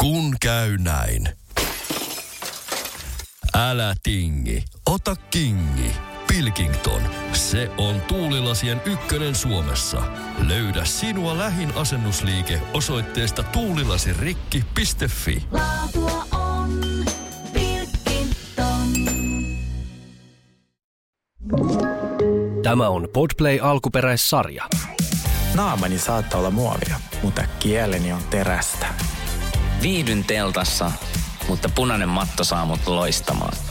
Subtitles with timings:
[0.00, 1.28] Kun käy näin.
[3.54, 5.92] Älä tingi, ota kingi.
[6.26, 10.02] Pilkington, se on tuulilasien ykkönen Suomessa.
[10.48, 15.46] Löydä sinua lähin asennusliike osoitteesta tuulilasirikki.fi.
[15.52, 16.80] Laatua on
[17.52, 18.92] Pilkington.
[22.62, 24.68] Tämä on Podplay alkuperäissarja.
[25.54, 28.86] Naamani saattaa olla muovia, mutta kieleni on terästä.
[29.82, 30.92] Viihdyn teltassa,
[31.48, 33.65] mutta punainen matto saa mut loistamaan.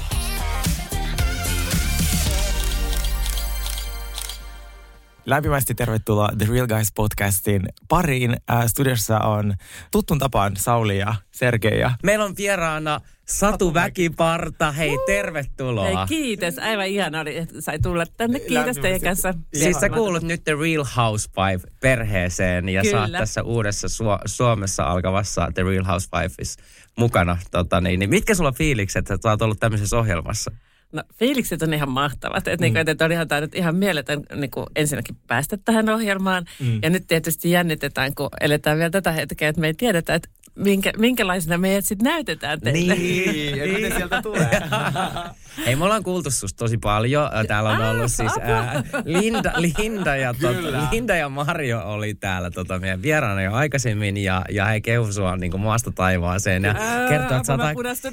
[5.26, 8.38] Lämpimästi tervetuloa The Real Guys podcastin pariin.
[8.52, 9.54] Äh, studiossa on
[9.92, 14.72] tuttun tapaan Sauli ja Sergei ja Meillä on vieraana Satu Väkiparta.
[14.72, 15.86] Hei, tervetuloa.
[15.86, 16.60] Hei, kiitos.
[16.60, 18.40] Aivan ihana oli, että sai tulla tänne.
[18.40, 19.34] Kiitos teidän kanssa.
[19.54, 23.02] Siis sä kuulut nyt The Real Housewife-perheeseen ja Kyllä.
[23.02, 26.58] oot tässä uudessa Su- Suomessa alkavassa The Real Housewives
[26.98, 27.38] mukana.
[27.52, 30.52] Tota, niin, niin mitkä sulla on fiilikset, että sä oot ollut tämmöisessä ohjelmassa?
[30.92, 32.48] No, fiilikset on ihan mahtavat.
[32.48, 32.62] Että, mm.
[32.62, 36.46] niinku, että olihan tämä nyt ihan mieletön niinku, ensinnäkin päästä tähän ohjelmaan.
[36.60, 36.80] Mm.
[36.82, 40.92] Ja nyt tietysti jännitetään, kun eletään vielä tätä hetkeä, että me ei tiedetä, että minkä,
[40.98, 42.96] minkälaisena meidät sitten näytetään teille.
[42.96, 44.62] Niin, ja miten sieltä tulee?
[45.66, 47.30] Hei, me ollaan kuultu susta tosi paljon.
[47.48, 52.80] Täällä on ollut siis ää, Linda, Linda, ja tota, Linda ja Marjo oli täällä tota,
[52.80, 56.76] meidän vieraana jo aikaisemmin ja, ja he kehu sua niin maasta taivaaseen ja
[57.10, 57.48] kertoo, että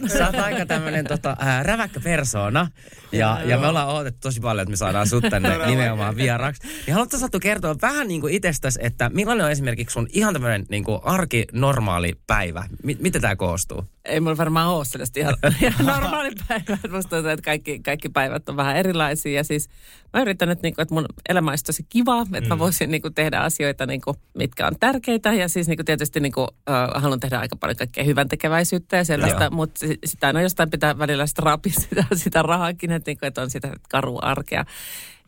[0.08, 2.68] sä oot, aika- tämmöinen tota, ää, räväkkä persoona
[3.12, 6.62] ja, ja me ollaan odotettu tosi paljon, että me saadaan sut tänne nimenomaan vieraksi.
[6.86, 10.66] Niin haluatko Satu kertoa vähän niin kuin itsestäsi, että millainen on esimerkiksi sun ihan tämmöinen
[10.68, 12.64] niin kuin arki normaali päivä?
[12.82, 13.84] M- mitä tämä koostuu?
[14.04, 16.78] Ei mulla varmaan ole sellaista ihan, ihan normaali päivä.
[16.90, 19.32] Musta tuntuu, että kaikki, kaikki päivät on vähän erilaisia.
[19.32, 19.68] Ja siis
[20.12, 23.38] mä yritän, että, niinku, että mun elämä olisi tosi kivaa, että mä voisin niinku, tehdä
[23.38, 25.32] asioita, niinku, mitkä on tärkeitä.
[25.32, 29.50] Ja siis niinku, tietysti niinku, äh, haluan tehdä aika paljon kaikkea hyvän tekeväisyyttä ja sellaista,
[29.50, 33.42] mutta si- sitä aina jostain pitää välillä sitä rapia sitä, sitä rahaakin, että, niinku, että
[33.42, 34.64] on sitä karua arkea.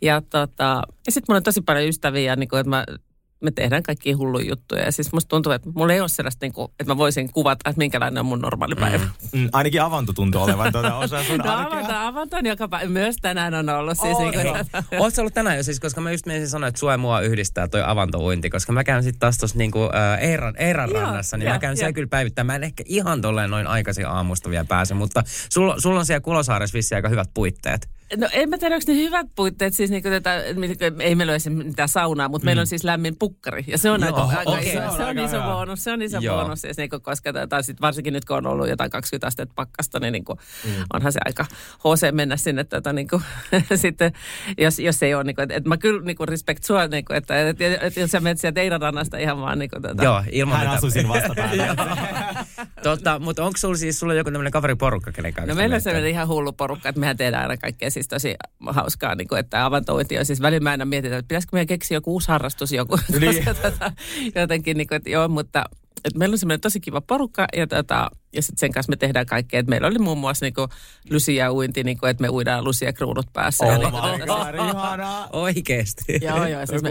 [0.02, 2.85] Ja, tota, ja sitten mulla on tosi paljon ystäviä, niinku, että mä
[3.44, 4.82] me tehdään kaikki hulluja juttuja.
[4.82, 7.70] Ja siis musta tuntuu, että mulla ei ole sellaista, niin kuin, että mä voisin kuvata,
[7.70, 9.05] että minkälainen on mun normaali päivä.
[9.32, 9.40] Mm.
[9.40, 11.78] Mm, ainakin avanto tuntuu olevan tuota osa sun No arkea.
[11.78, 12.88] avanta, avanta on joka päivä.
[12.90, 13.98] Myös tänään on ollut.
[13.98, 14.46] Siis niin kuin,
[15.02, 17.82] Oletko ollut tänään jo siis, koska mä just menisin sanoa, että sua mua yhdistää toi
[17.86, 21.55] avantouinti, koska mä käyn sitten taas tuossa niinku, äh, Eiran, Eiran Joo, rannassa, niin joo,
[21.55, 21.94] mä käyn siellä joo.
[21.94, 22.46] kyllä päivittämään.
[22.46, 26.20] Mä en ehkä ihan tolleen noin aikaisin aamusta vielä pääse, mutta sulla sul on siellä
[26.20, 27.88] Kulosaaressa vissiin aika hyvät puitteet.
[28.17, 29.75] No en mä tiedä, onko ne hyvät puitteet.
[29.75, 30.42] Siis niin kuin tätä,
[31.01, 32.47] ei meillä ole mitään saunaa, mutta mm.
[32.47, 33.65] meillä on siis lämmin pukkari.
[33.67, 34.69] Ja se on Joo, aika, aika okei.
[34.69, 35.53] iso, Se on se on aika iso hyvä.
[35.53, 35.85] bonus.
[35.85, 36.42] Se on iso Joo.
[36.42, 36.61] bonus.
[36.61, 40.01] Siis niin kuin, koska tai sit varsinkin nyt kun on ollut jotain 20 astetta pakkasta,
[40.01, 40.70] niin, niin kuin, mm.
[40.92, 41.47] onhan se aika
[41.79, 42.65] HC mennä sinne.
[42.65, 43.23] Tätä, niin kuin,
[43.75, 44.13] sitten,
[44.59, 47.05] jos, jos ei ole, niin kuin, että, että mä kyllä niin kuin respect sua, niin
[47.05, 49.83] kuin, että, että, että, että jos sä menet sieltä Eiran rannasta ihan vaan niin kuin,
[49.83, 51.75] tätä, Joo, ilman Hän asui siinä vastapäällä.
[52.83, 56.11] tota, mutta onko sulla siis sulla joku tämmöinen kaveriporukka, kenen kanssa No meillä on sellainen
[56.11, 58.34] ihan hullu porukka, että mehän tehdään aina kaikkea siis tosi
[58.66, 61.96] hauskaa, niin kuin, että avantointi on siis välillä mä aina mietin, että pitäisikö meidän keksiä
[61.96, 63.44] joku uusi harrastus joku, Niin.
[63.62, 63.92] tota,
[64.34, 65.64] jotenkin, niin kuin, että joo, mutta
[66.05, 69.27] että meillä on semmoinen tosi kiva porukka ja, tota, ja sitten sen kanssa me tehdään
[69.27, 69.61] kaikkea.
[69.61, 70.55] Että meillä oli muun muassa niin
[71.11, 73.67] lysiä uinti, niin kuin, että me uidaan lusia kruunut päässä.
[73.67, 73.78] ja Oh
[74.18, 75.28] niin, god, ihanaa.
[75.33, 76.18] Oikeesti.
[76.22, 76.67] Joo, joo.
[76.67, 76.89] Siis me,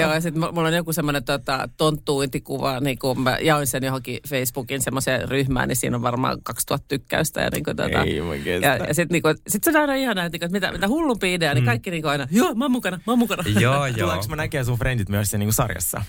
[0.00, 4.20] joo, ja sitten mulla on joku semmoinen tota, tonttuintikuva, niin kun mä jaoin sen johonkin
[4.28, 7.40] Facebookin semmoiseen ryhmään, niin siinä on varmaan 2000 tykkäystä.
[7.40, 8.66] Ja, niin kuin, tota, Ei mä kestä.
[8.66, 11.34] ja, ja sitten niinku, sit se on aina ihanaa, että, niinku, että mitä, mitä hullumpi
[11.34, 13.42] idea, niin kaikki niinku aina, joo, mä oon mukana, mä oon mukana.
[13.60, 13.96] joo, joo.
[13.96, 16.02] Tuleeko mä näkee sun frendit myös siinä niin sarjassa?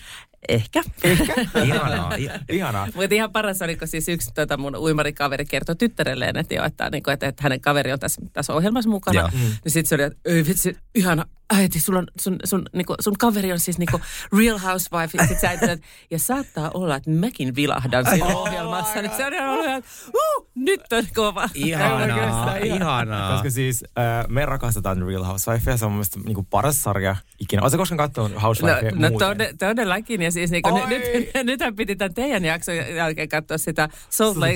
[0.50, 0.84] Ehkä.
[1.66, 2.16] Ihanaa.
[2.16, 2.88] I- Ihanaa.
[2.96, 6.90] Mutta ihan paras oli, kun siis yksi tota mun uimarikaveri kertoi tyttärelleen, että, joo, että,
[6.90, 9.20] niinku, että, että hänen kaveri on tässä, tässä ohjelmassa mukana.
[9.20, 9.30] Joo.
[9.34, 13.18] Niin sitten se oli, että ei vitsi, ihana, äiti, sulla on, sun, sun, niinku, sun
[13.20, 14.02] kaveri on siis niinku
[14.38, 15.18] real housewife.
[15.18, 19.02] Ja sit sä äiti, että, ja saattaa olla, että mäkin vilahdan siinä ohjelmassa.
[19.02, 21.50] Niin se oli ollut ihan, uh, nyt on kova.
[21.54, 23.32] Ihanaa, ihanaa.
[23.32, 27.16] Koska siis äh, me rakastetaan Real Housewife ja se on mun mielestä niin paras sarja
[27.40, 27.62] ikinä.
[27.62, 30.22] Oletko koskaan katsonut No, Housewife no tode, todellakin.
[30.22, 30.88] Ja siis niinku, Oi!
[30.88, 34.53] nyt, nyt, nythän piti tämän teidän jakson jälkeen katsoa sitä Salt Lake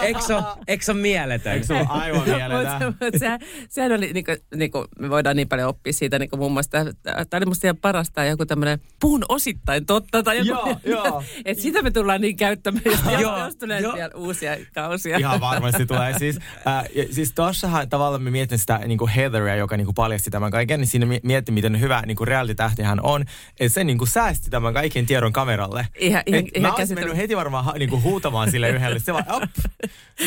[0.00, 1.64] Eikö se ole, eikö se ole mieletön?
[1.64, 2.82] Se on aivan mieletön.
[3.00, 3.28] Mut se,
[3.68, 6.70] sehän oli, niinku, niinku, me voidaan niin paljon oppia siitä, niinku muun muassa,
[7.02, 10.68] tämä oli musta ihan parasta joku tämmöinen puhun osittain totta tai joku.
[10.68, 11.22] Joo, joo.
[11.44, 13.94] Et sitä me tullaan niin käyttämään, jos, Joo, jos tulee joo.
[13.94, 15.18] vielä uusia kausia.
[15.18, 16.18] Ihan varmasti tulee.
[16.18, 20.30] Siis, äh, siis tossahan tavallaan me mietin sitä niin kuin Heatheria, joka niin kuin paljasti
[20.30, 23.24] tämän kaiken, niin siinä mi- mietin, miten hyvä niin kuin reality-tähti hän on.
[23.60, 25.86] Että se niin kuin säästi tämän kaiken tiedon kameralle.
[25.98, 28.98] Ihan- ihan- Et ihan mä olisin mennyt heti varmaan niin kuin huutamaan sille yhdelle.
[28.98, 29.42] Se vaan, op.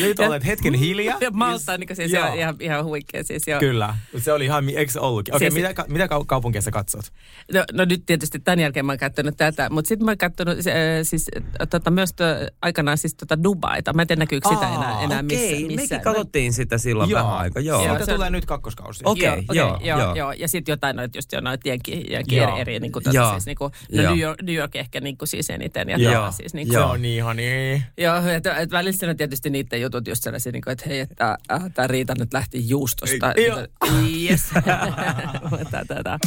[0.00, 1.18] Nyt olet hetken hiljaa.
[1.20, 2.34] Ja Malta, niin siis Joo.
[2.34, 3.24] ihan, ihan, huikea.
[3.24, 3.60] Siis joo.
[3.60, 5.34] Kyllä, se oli ihan, eikö se ollutkin?
[5.36, 7.04] Okei, Siis- mitä, mitä kau- kaupunkia sä katsot?
[7.54, 10.58] No, no nyt tietysti tämän jälkeen mä oon käyttänyt tätä, mutta sitten mä oon käyttänyt
[10.58, 10.64] äh,
[11.02, 12.24] siis, äh, tota, myös to,
[12.62, 13.92] aikanaan siis tota Dubaita.
[13.92, 15.94] Mä en tiedä näkyykö sitä Aa, enää, enää missä, Okei, missä.
[15.94, 17.60] mekin katsottiin sitä silloin vähän aika.
[17.60, 17.80] Joo.
[17.84, 17.90] Joo.
[17.92, 19.02] Siitä se tulee nyt kakkoskausi.
[19.04, 20.14] Okei, joo, okei, joo, joo, joo.
[20.14, 20.32] joo.
[20.32, 22.50] Ja sitten jotain noita, just jo noita jenki, jenki Joo.
[22.52, 23.30] eri, eri niin kuin, tota, Joo.
[23.32, 24.10] siis, niin kuin, no Joo.
[24.12, 25.88] New York, New York ehkä niin kuin siis eniten.
[25.88, 26.12] Ja Joo.
[26.12, 26.32] joo.
[26.32, 26.90] Siis, niin kuin, Se Joo.
[26.90, 27.84] on niin ihani.
[27.98, 31.00] Joo, että et välillä siinä on tietysti niiden jutut just sellaisia, niin kuin, että hei,
[31.00, 33.32] että äh, tämä Riita nyt lähti juustosta.
[33.32, 33.66] Ei, joo.
[34.30, 34.50] Yes.
[35.70, 36.18] Tätä.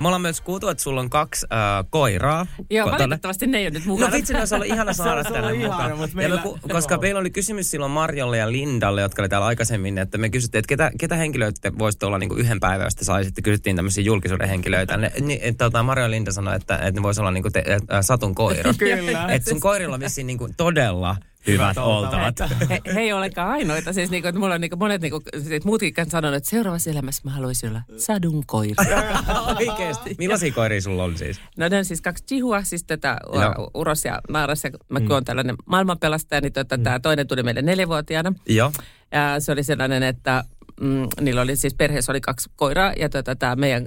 [0.00, 1.58] Me ollaan myös kuultu, että sulla on kaksi äh,
[1.90, 2.46] koiraa.
[2.70, 4.10] Joo, Ko- valitettavasti ne ei ole nyt mukana.
[4.10, 5.92] No vitsi, ne olisi ollut ihana saada tänne mukaan.
[6.14, 9.98] meillä- me, ku- koska meillä oli kysymys silloin Marjolle ja Lindalle, jotka oli täällä aikaisemmin,
[9.98, 12.94] että me kysyttiin, että ketä, ketä henkilöitä te voisitte olla niin kuin yhden päivän, jos
[12.94, 13.42] te saisitte.
[13.42, 14.96] Kysyttiin tämmöisiä julkisuuden henkilöitä.
[14.96, 15.10] Ne,
[15.40, 18.00] että, tota, Marjo ja Linda sanoi, että, että ne voisi olla niin kuin te, äh,
[18.00, 18.74] Satun koira.
[18.78, 19.26] Kyllä.
[19.28, 22.40] että sun koirilla on vissiin niin kuin todella hyvät oltavat.
[22.70, 23.92] He, he ei olekaan ainoita.
[23.92, 27.30] Siis niinku, että mulla on niinku monet niinku, sit muutkin sanonut, että seuraavassa elämässä mä
[27.30, 28.84] haluaisin olla sadun koira.
[29.58, 30.14] Oikeesti.
[30.18, 31.40] Millaisia koiria sulla on siis?
[31.56, 34.64] No ne on siis kaksi chihua, siis tätä u- Uros ja Naaras.
[34.64, 38.32] Ja mä kun oon tällainen maailmanpelastaja, niin tota, tämä toinen tuli meille neljävuotiaana.
[38.48, 38.72] Joo.
[39.12, 40.44] Ja se oli sellainen, että
[40.80, 43.86] mm, niillä oli siis perheessä oli kaksi koiraa ja tota, tämä meidän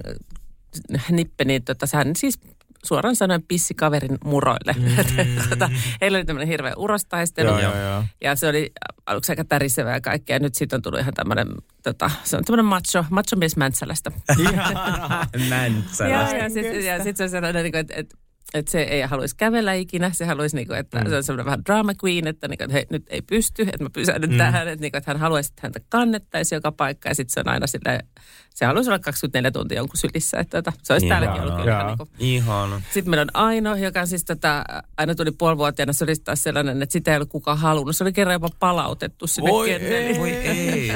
[1.10, 2.38] nippe, niin tota, hän siis
[2.84, 4.72] suoraan sanoen pissi kaverin muroille.
[4.78, 4.96] Mm.
[5.50, 5.70] tota,
[6.00, 7.48] heillä oli tämmöinen hirveä urostaistelu.
[7.48, 8.04] Joo, joo, joo.
[8.20, 8.72] Ja se oli
[9.06, 10.38] aluksi aika tärisevää ja kaikkea.
[10.38, 11.48] Nyt sitten on tullut ihan tämmöinen,
[11.82, 14.12] tota, se on tämmöinen macho, macho mies Mäntsälästä.
[15.48, 16.10] Mäntsälä.
[16.10, 18.16] ja ja sitten ja sit se on sellainen, niin että, että
[18.54, 21.08] että se ei haluaisi kävellä ikinä, se haluaisi, niin kuin, että mm.
[21.08, 23.82] se on semmoinen vähän drama queen, että, niin kuin, että hei, nyt ei pysty, että
[23.82, 24.38] mä pysähdyn mm.
[24.38, 27.40] tähän, että, niin kuin, että hän haluaisi, että häntä kannettaisiin joka paikka, ja sitten se
[27.40, 28.06] on aina silleen,
[28.54, 31.86] se haluaisi olla 24 tuntia jonkun sylissä, että, että se olisi täälläkin ollut kyllä.
[31.86, 32.82] Niin kuin, Ihana.
[32.92, 34.64] sitten meillä on Aino, joka on siis tätä,
[34.96, 37.96] Aino tuli puolivuotiaana, se oli taas sellainen, että sitä ei ollut kukaan halunnut.
[37.96, 40.08] Se oli kerran jopa palautettu sinne Oi kenneliin.
[40.08, 40.18] ei.
[40.18, 40.92] Voi ei.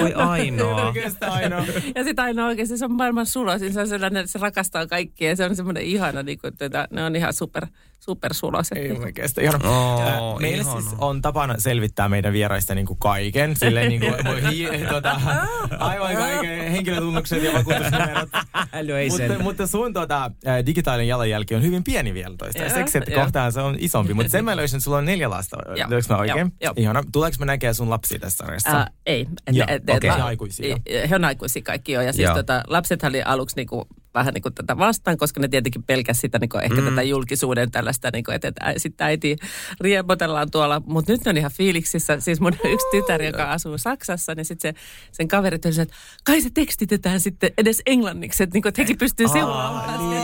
[0.00, 0.86] Voi ainoa.
[0.86, 1.64] Oikeastaan ainoa.
[1.94, 3.72] Ja sitten aina oikeasti se on maailman suloisin.
[3.72, 6.88] Se on sellainen, että se rakastaa kaikkia ja se on semmoinen ihana, niin kuin, että
[6.90, 7.66] ne on ihan super,
[8.00, 8.78] super suloiset.
[8.78, 9.44] Ei oikeastaan.
[9.44, 9.68] Ihana.
[9.70, 10.80] Oo, Äh, Meillä ihana.
[10.80, 13.56] siis on tapana selvittää meidän vieraista niin kuin kaiken.
[13.56, 15.20] Silleen niin kuin voi hi- tuota,
[15.78, 18.28] aivan kaiken henkilötunnukset ja vakuutusnumerot.
[18.88, 19.28] No ei sen.
[19.30, 22.62] mutta, mutta sun tota, äh, digitaalinen jalanjälki on hyvin pieni vielä toista.
[22.62, 23.22] Joo, Seksi, että joo.
[23.22, 24.14] kohtaan se on isompi.
[24.14, 25.56] Mutta sen mä löysin, että sulla on neljä lasta.
[25.66, 26.38] Löydätkö mä oikein?
[26.38, 26.74] joo, joo.
[26.76, 27.02] Ihana.
[27.12, 28.70] Tuleeko me näkee sun lapsia tässä sarjassa?
[28.70, 29.26] Ää, ei.
[29.46, 29.96] Et, okei.
[29.96, 30.76] et, He on aikuisia jo.
[31.10, 32.00] He on aikuisia kaikki jo.
[32.00, 35.82] Ja siis tota, lapset oli aluksi niinku, vähän niin kuin tätä vastaan, koska ne tietenkin
[35.82, 36.88] pelkäs sitä niinku, ehkä mm.
[36.88, 39.36] tätä julkisuuden tällaista, niinku, että, että sitten äiti
[39.80, 40.82] riepotellaan tuolla.
[40.86, 42.20] Mutta nyt ne on ihan fiiliksissä.
[42.20, 44.80] Siis mun yksi tytär, joka asuu Saksassa, niin sitten se,
[45.12, 48.98] sen kaverit oli se, että kai se tekstitetään sitten edes englanniksi, että, niinku, että hekin
[48.98, 50.10] pystyy seuraamaan.
[50.10, 50.20] Niin,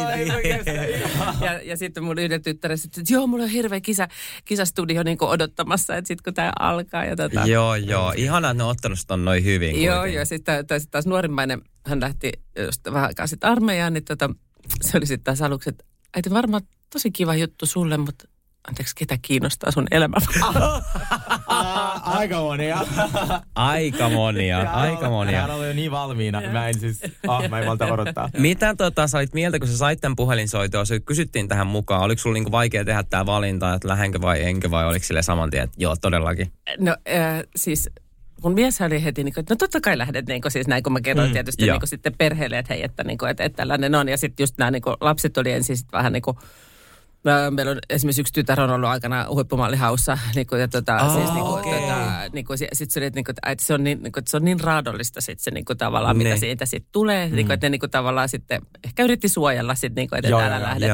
[1.46, 4.08] ja, ja sitten mun yhden tyttären sitten, että joo, mulla on hirveä kisa,
[4.44, 7.04] kisastudio niin odottamassa, että sitten kun tämä alkaa.
[7.04, 8.12] Ja tota, Joo, joo.
[8.16, 9.82] Ihanaa, että ne on ottanut noin hyvin.
[9.82, 10.24] Joo, joo.
[10.24, 12.32] Sitten taas, taas nuorimmainen, hän lähti
[12.66, 14.30] just vähän aikaa sitten armeijaan, niin tota,
[14.80, 15.84] se oli sitten taas aluksi, että
[16.16, 16.62] äiti varmaan
[16.92, 18.28] tosi kiva juttu sulle, mutta
[18.68, 20.16] anteeksi, ketä kiinnostaa sun elämä?
[22.02, 22.78] Aika monia.
[23.54, 25.40] Aika monia, aika monia.
[25.40, 26.40] Hän oli jo niin valmiina.
[26.52, 28.30] Mä en siis, ah, mä en malta odottaa.
[28.38, 32.02] Mitä tota, sä olit mieltä, kun sä sait tämän puhelinsoitoa, se kysyttiin tähän mukaan.
[32.02, 35.50] Oliko sulla niinku vaikea tehdä tämä valinta, että lähdenkö vai enkö, vai oliko sille saman
[35.50, 36.52] tien, että joo, todellakin?
[36.78, 37.90] No äh, siis
[38.42, 40.82] mun mies oli heti, niin kuin, että no totta kai lähdet, niin kuin, siis näin
[40.82, 43.44] kun mä kerroin mm, tietysti niin kuin, sitten perheelle, että hei, että, niin kuin, että,
[43.44, 44.08] että tällainen on.
[44.08, 46.36] Ja sitten just nämä niin kuin, lapset oli ensin sit vähän niin kuin,
[47.50, 50.18] Meillä on esimerkiksi yksi tytär on ollut aikana huippumallihaussa.
[50.34, 51.80] Niin kuin, ja tota, Aa, siis, niin kuin, okei.
[51.80, 51.94] tota,
[52.32, 54.44] niin kuin, sit se niin kuin, että se on niin, niin kuin, että se on
[54.44, 56.36] niin raadollista sit se niin kuin, tavallaan, mitä Ne.
[56.36, 57.28] siitä sitten tulee.
[57.28, 57.36] Mm.
[57.36, 60.28] Niin kuin, että ne niin kuin, tavallaan sitten ehkä yritti suojella sit, niin kuin, että
[60.28, 60.88] Joo, älä lähde.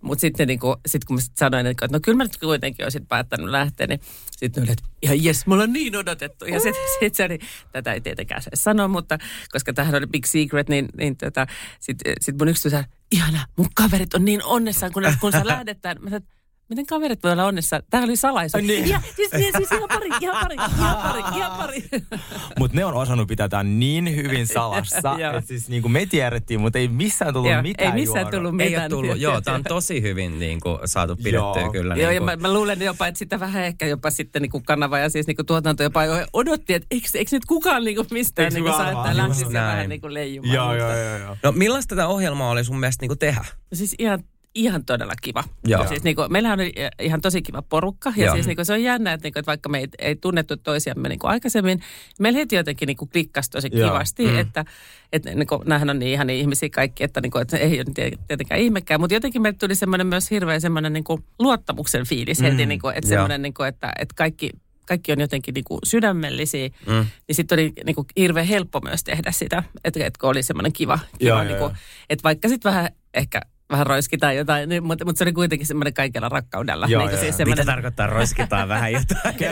[0.00, 2.86] Mutta sitten niin kuin, sit kun mä sit sanoin, että no kyllä mä nyt kuitenkin
[2.86, 4.00] olisin päättänyt lähteä, niin
[4.36, 6.44] sitten oli, että ihan jes, mulla on niin odotettu.
[6.44, 7.38] Ja sitten sit se oli,
[7.72, 9.18] tätä ei tietenkään se sano, mutta
[9.52, 11.46] koska tähän oli big secret, niin, niin tota,
[11.80, 15.96] sitten sit mun yksi tytär, ihana, mun kaverit on niin onnessaan, kun, kun sä lähdetään.
[16.00, 16.28] Mä sanoin,
[16.68, 17.80] Miten kaverit voi olla onnessa?
[17.90, 18.64] Tämä oli salaisuus.
[18.64, 18.88] Niin.
[18.88, 21.84] Ja, siis, niin, siis ihan pari, ihan pari, ihan pari, ihan pari.
[22.58, 25.38] Mutta ne on osannut pitää tämän niin hyvin salassa, Joo.
[25.38, 28.36] että siis niinku me tiedettiin, mutta ei missään tullut Joo, mitään ei missään juoda.
[28.36, 28.82] tullut Ei mitään.
[28.82, 31.72] ole tullut, joo, tämä on tosi hyvin niin kuin, saatu pidettyä Joo.
[31.72, 31.94] kyllä.
[31.94, 34.50] Joo, niin ja kuin, mä, mä luulen jopa, että sitä vähän ehkä jopa sitten niin
[34.50, 37.84] kuin kanava ja siis niin kuin tuotanto jopa jo odotti, että eikö, eikö nyt kukaan
[37.84, 40.54] niin kuin mistään niin kuin saa, että lähtisi vähän niin kuin leijumaan.
[40.54, 41.36] Joo, joo, joo, joo.
[41.42, 43.44] No millaista tämä ohjelma oli sun mielestä niin kuin tehdä?
[43.72, 44.22] Siis ihan,
[44.56, 45.44] ihan todella kiva.
[45.66, 45.86] Joo.
[45.88, 46.66] Siis niin kuin, meillähän on
[47.00, 48.12] ihan tosi kiva porukka.
[48.16, 48.34] Ja Joo.
[48.34, 50.56] siis niin kuin, se on jännä, että, niin kuin, että vaikka me ei, ei tunnettu
[50.56, 51.80] toisiamme niin kuin aikaisemmin,
[52.20, 53.90] meillä heti jotenkin niin kuin klikkasi tosi Joo.
[53.90, 54.26] kivasti.
[54.26, 54.38] Mm.
[54.38, 54.64] Että,
[55.12, 57.86] että niin kuin, näähän on niin ihan ihmisiä kaikki, että, niin kuin, että ei ole
[57.94, 59.00] tie- tietenkään ihmekään.
[59.00, 62.62] Mutta jotenkin meille tuli semmoinen myös hirveän semmoinen niin kuin luottamuksen fiilis heti.
[62.62, 62.68] Mm.
[62.68, 64.50] Niin kuin, että semmoinen, niin kuin, että, että kaikki
[64.88, 67.06] kaikki on jotenkin niin kuin sydämellisiä, Mm.
[67.28, 70.72] niin sitten oli niin kuin hirveän helppo myös tehdä sitä, että, että kun oli semmoinen
[70.72, 71.74] kiva, kiva Joo, niin kuin, joo.
[72.10, 75.94] että vaikka sitten vähän ehkä vähän roiskitaan jotain, niin, mutta, mutta se oli kuitenkin semmoinen
[75.94, 76.86] kaikella rakkaudella.
[76.88, 77.46] Joo, niin joo, siis joo.
[77.46, 79.34] Mitä semmoinen, tarkoittaa roiskitaan vähän jotain?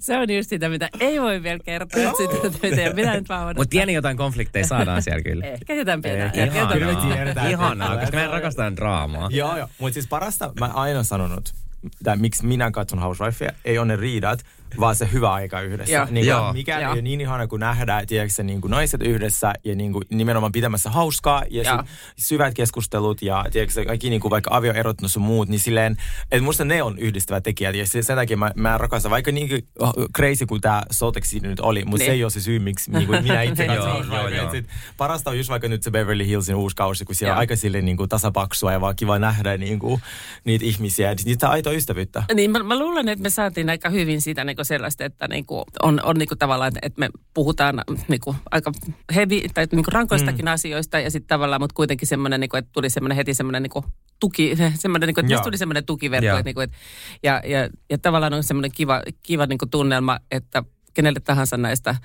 [0.00, 2.02] se on just sitä, mitä ei voi vielä kertoa.
[2.02, 3.56] että sitä, mitä nyt vaan.
[3.56, 5.46] Mutta pieni jotain konflikteja saadaan siellä kyllä.
[5.46, 6.28] Ehkä jotain pientä.
[6.28, 7.50] Tiedetään.
[7.50, 9.28] Ihanaa, koska me rakastan draamaa.
[9.32, 9.68] Joo, joo.
[9.78, 11.54] Mutta siis parasta, mä aina sanonut,
[12.00, 14.44] että miksi minä katson Housewifea, ei ole ne riidat,
[14.80, 15.92] vaan se hyvä aika yhdessä.
[15.94, 16.06] Joo.
[16.10, 16.90] Niin kuin, mikä Joo.
[16.90, 20.52] ei ole niin ihana kuin nähdä, tiedätkö, niin kuin naiset yhdessä ja niin kuin nimenomaan
[20.52, 25.22] pitämässä hauskaa ja sit syvät keskustelut ja tiedätkö, kaikki niin kuin vaikka avioerot no sun
[25.22, 25.96] muut, niin silleen,
[26.30, 29.48] että musta ne on yhdistävät tekijät ja se- sen takia mä, mä rakastan, vaikka niin
[29.48, 32.06] kuin oh, crazy kuin tämä Soteksi nyt oli, mutta Niin.
[32.06, 34.20] se ei ole se syy, miksi niin kuin minä itse katson Joo, Housewifea.
[34.20, 34.44] joo, joo.
[34.44, 37.36] Et sit Parasta on just vaikka nyt se Beverly Hillsin uusi kausi, kun siellä on
[37.36, 37.40] Joo.
[37.40, 40.00] aika silleen niin kuin tasapaksua ja vaan kiva nähdä niin kuin,
[40.44, 41.14] niitä ihmisiä.
[41.24, 42.22] Niitä aitoa ystävyyttä.
[42.34, 45.46] Niin mä, mä luulen, että me saatiin aika hyvin sitä niin kuin sellaista, että niin
[45.46, 48.72] kuin on, on niin kuin tavallaan, että, me puhutaan niin kuin aika
[49.14, 50.52] heavy tai niin kuin rankoistakin mm.
[50.52, 53.70] asioista ja sitten tavallaan, mutta kuitenkin semmoinen, niin kuin, että tuli semmoinen heti semmoinen niin
[53.70, 53.84] kuin
[54.20, 55.42] tuki, semmoinen, niin kuin, että Joo.
[55.42, 56.30] tuli semmoinen tukiverkko.
[56.30, 56.76] Että, niin kuin, että,
[57.22, 61.96] ja, ja, ja tavallaan on semmoinen kiva, kiva niin kuin tunnelma, että kenelle tahansa näistä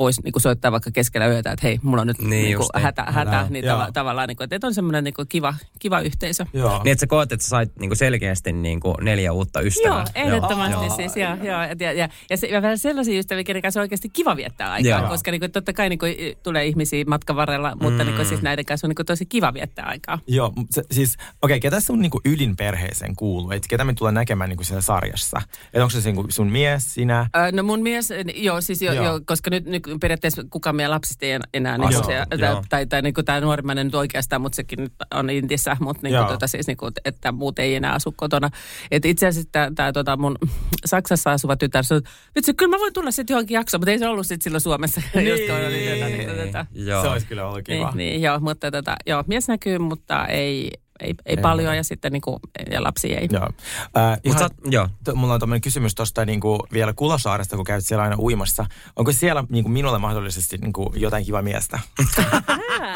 [0.00, 2.56] voisi niin kuin soittaa vaikka keskellä yötä, että hei, mulla on nyt Niin niin, niin
[2.56, 2.82] kuin niin.
[2.82, 6.46] hätä, hätä, niin tava, tavallaan, niin kuin, että on semmoinen niin kuin kiva, kiva yhteisö.
[6.52, 6.80] Joo.
[6.84, 9.96] Niin, että sä koet, että sä sait niinku selkeästi niinku neljä uutta ystävää.
[9.98, 10.96] Joo, ehdottomasti Joo.
[10.96, 11.62] siis, joo, joo.
[11.62, 14.72] Et Ja, ja, ja, se, ja vielä sellaisia ystäviä, kenen kanssa on oikeasti kiva viettää
[14.72, 15.08] aikaa, Joo.
[15.08, 18.06] koska niin kuin, totta kai niin kuin, tulee ihmisiä matkan varrella, mutta Mm.
[18.06, 20.18] niin kuin, siis näiden kanssa on niin kuin, tosi kiva viettää aikaa.
[20.26, 23.50] Joo, se, siis okei, okay, ketä sun niinku ydinperheeseen kuuluu?
[23.50, 25.42] Et ketä me tulee näkemään niinku siellä sarjassa?
[25.74, 27.26] Et onko se niinku sun mies, sinä?
[27.36, 29.04] Ö, No mun mies, joo, siis jo, Joo.
[29.04, 32.24] jo, koska nyt, nyt periaatteessa kukaan meidän lapsista ei enää, niin Joo, se, joo.
[32.28, 36.00] tai, tai, tai niin kuin tämä nuorimmainen nyt oikeastaan, mutta sekin nyt on Intissä, mutta
[36.02, 38.50] niin kuin, tota, siis, niin kuin, että muut ei enää asu kotona.
[38.90, 40.38] Et itse asiassa tämä, tämä tota, mun
[40.84, 42.02] Saksassa asuva tytär sanoi,
[42.36, 45.00] että kyllä mä voin tulla sitten johonkin jaksoon, mutta ei se ollut sitten silloin Suomessa.
[45.30, 47.02] just kun oli tätä, niin, kuin, tota, Joo.
[47.02, 47.92] Se olisi kyllä ollut kiva.
[47.94, 50.70] niin, niin, joo, mutta tota, joo, mies näkyy, mutta ei,
[51.02, 52.36] ei, ei paljon ja sitten niin kuin,
[52.70, 53.28] ja lapsi ei.
[53.32, 53.48] Joo.
[53.96, 54.88] Äh, Mut ihan, sä, joo.
[55.04, 58.66] to, mulla on tämmöinen kysymys tuosta niinku, vielä Kulosaaresta, kun käyt siellä aina uimassa.
[58.96, 61.78] Onko siellä niinku, minulle mahdollisesti niinku, jotain kiva miestä?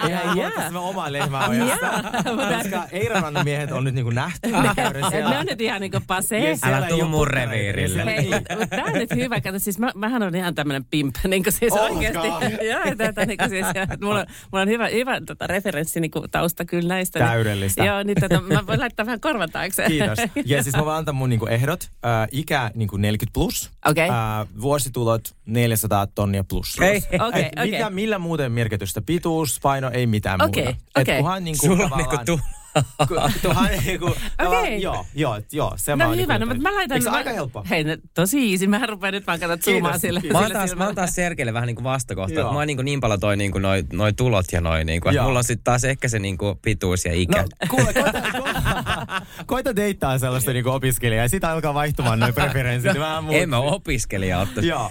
[0.08, 0.72] Ihan yeah.
[0.72, 1.86] mä omaa lehmää ojassa.
[2.62, 4.50] Koska Eirarannan miehet on nyt niinku nähty.
[4.76, 5.30] Käyn Et siellä.
[5.30, 6.56] ne on nyt ihan niin kuin pasee.
[6.62, 8.04] Älä ei tuu mun reviirille.
[8.04, 8.30] niin
[8.70, 9.40] tämä on nyt hyvä.
[9.40, 12.28] Kato, siis mä, mähän on ihan tämmöinen pimp, niin kuin siis oikeasti.
[12.70, 13.66] Joo, että, että, niin kuin siis,
[14.02, 17.18] mulla, on- mulla on hyvä, hyvä tota, referenssi niin kuin tausta kyllä näistä.
[17.18, 17.84] niin- Täydellistä.
[17.84, 19.84] Joo, niin tota, mä voin laittaa vähän korvan taakse.
[19.86, 20.18] Kiitos.
[20.46, 21.82] Ja siis mä voin antaa mun niinku ehdot.
[22.06, 23.70] Äh, ikä niinku 40 plus.
[23.86, 24.08] Okei.
[24.08, 24.14] Äh,
[24.60, 26.76] vuositulot 400 tonnia plus.
[26.78, 26.96] Okei.
[27.28, 27.70] Okei, Et okei.
[27.70, 29.02] Mitä, millä muuten merkitystä?
[29.02, 30.78] Pituus, paino, ei mitään Okei, muuta.
[31.00, 31.14] okei.
[31.14, 32.63] Et kunhan niinku Sulla on tavallaan- niinku tu-
[33.86, 34.14] niinku...
[34.82, 35.72] Joo, joo, joo.
[35.76, 36.94] Se mä No oon hyvä, no niinku- mutta mä laitan...
[36.94, 37.64] Eikö se mä, aika helppo?
[37.70, 38.66] Hei, no, tosi easy.
[38.66, 40.20] Mä rupean nyt vaan katsoa zoomaa sille.
[40.32, 42.40] Mä oon sillä taas, mä oon taas Sergeille vähän niin kuin vastakohta.
[42.40, 42.52] Joo.
[42.52, 45.22] Mä niin, kuin niin paljon toi niin kuin noi, noi tulot ja noi niin kuin,
[45.22, 47.42] mulla on sitten taas ehkä se niin kuin pituus ja ikä.
[47.42, 52.92] No, kuule, koita, koita, koita deittaa sellaista niinku opiskelijaa ja sitten alkaa vaihtumaan noin preferenssit.
[53.22, 53.36] Muut.
[53.36, 54.68] en mä opiskelija ottaisi.
[54.68, 54.90] Joo.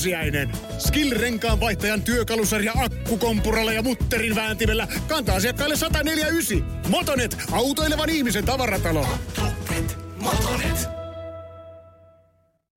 [0.00, 0.52] pääsiäinen.
[0.78, 6.80] Skill-renkaan vaihtajan työkalusarja akkukompuralla ja mutterin vääntimellä kantaa asiakkaille 149.
[6.88, 9.06] Motonet, autoilevan ihmisen tavaratalo.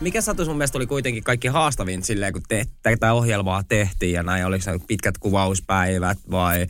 [0.00, 4.22] Mikä satu sun mielestä oli kuitenkin kaikki haastavin silleen, kun te, tätä ohjelmaa tehtiin ja
[4.22, 6.66] näin, oliko se pitkät kuvauspäivät vai,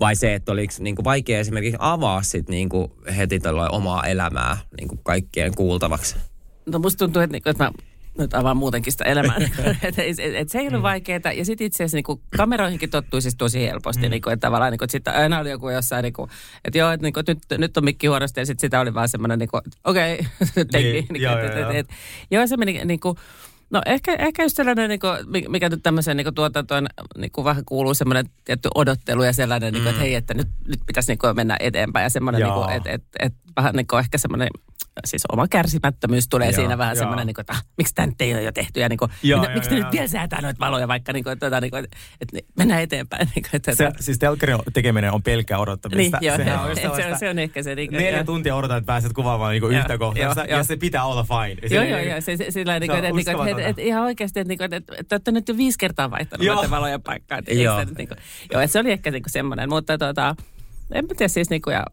[0.00, 4.56] Vai se, että oliko niin kuin vaikea esimerkiksi avaa sit niin kuin heti omaa elämää
[4.76, 6.16] niin kuin kaikkien kuultavaksi?
[6.66, 7.70] No musta tuntuu, että, niinku, että mä
[8.18, 9.36] nyt avaan muutenkin sitä elämää.
[9.82, 10.82] et, et, et, et se ei ollut mm.
[10.82, 11.32] vaikeaa.
[11.34, 14.02] Ja sitten itse asiassa niinku, kameroihinkin tottui siis tosi helposti.
[14.02, 14.10] Mm.
[14.10, 16.28] Niinku, että tavallaan niinku, että sitten aina oli joku jossain, niinku,
[16.64, 18.40] että joo, että niinku, nyt, nyt on mikki huonosti.
[18.40, 20.14] Ja sitten sitä oli vaan semmoinen, niinku, okei,
[20.60, 21.88] okay, niin, niinku, joo, et, joo, et, et,
[22.30, 23.16] joo, se meni niinku,
[23.72, 26.86] No ehkä, ehkä just sellainen, niin kuin, mikä nyt tämmöiseen niin tuotantoon
[27.16, 29.74] niin kuin vähän kuuluu semmoinen tietty odottelu ja sellainen, mm.
[29.74, 32.52] niin kuin, että hei, että nyt, nyt pitäisi niin kuin, mennä eteenpäin ja semmoinen, niin
[32.52, 34.48] kuin, että, että, että vähän niin kuin, ehkä semmoinen
[35.04, 38.20] siis oma kärsimättömyys tulee joo, siinä vähän semmoinen, niin kuin, että ah, miksi tämä nyt
[38.20, 39.84] ei ole jo tehty ja niin kuin, joo, mitä, joo, miksi joo.
[39.84, 43.28] nyt vielä säätää noita valoja vaikka, niin kuin, tuota, niin kuin, että, että mennään eteenpäin.
[43.34, 46.18] Niin kuin, että, se, siis telkkarin tekeminen on pelkkää odottamista.
[46.20, 47.74] Niin, joo, Sehän on, se, on, se on ehkä se.
[47.74, 51.04] Niin kuin, neljä tuntia odotat, että pääset kuvaamaan niin kuin yhtä kohtaa ja se pitää
[51.04, 51.74] olla fine.
[51.74, 52.20] Joo, joo, joo.
[52.20, 55.14] Se, se, sillä niin kuin, että, että, että, että, ihan oikeasti, että, että, että, että
[55.14, 57.38] olette nyt jo viisi kertaa vaihtanut noita valojen paikkaa.
[57.48, 57.80] Joo.
[58.52, 60.36] Joo, että se oli ehkä niin semmoinen, mutta tota,
[60.92, 61.84] en mä tiedä siis niin kuin, ja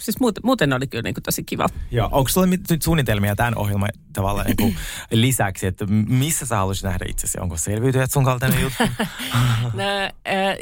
[0.00, 1.68] siis muuten, muuten oli kyllä niin kuin tosi kiva.
[1.90, 4.76] Joo, onko sulla nyt suunnitelmia tämän ohjelman tavallaan niin kuin
[5.10, 7.38] lisäksi, että missä sä haluaisit nähdä itsesi?
[7.40, 8.82] Onko selviytyjät sun kaltainen juttu?
[9.80, 9.84] no,
[10.28, 10.56] äh,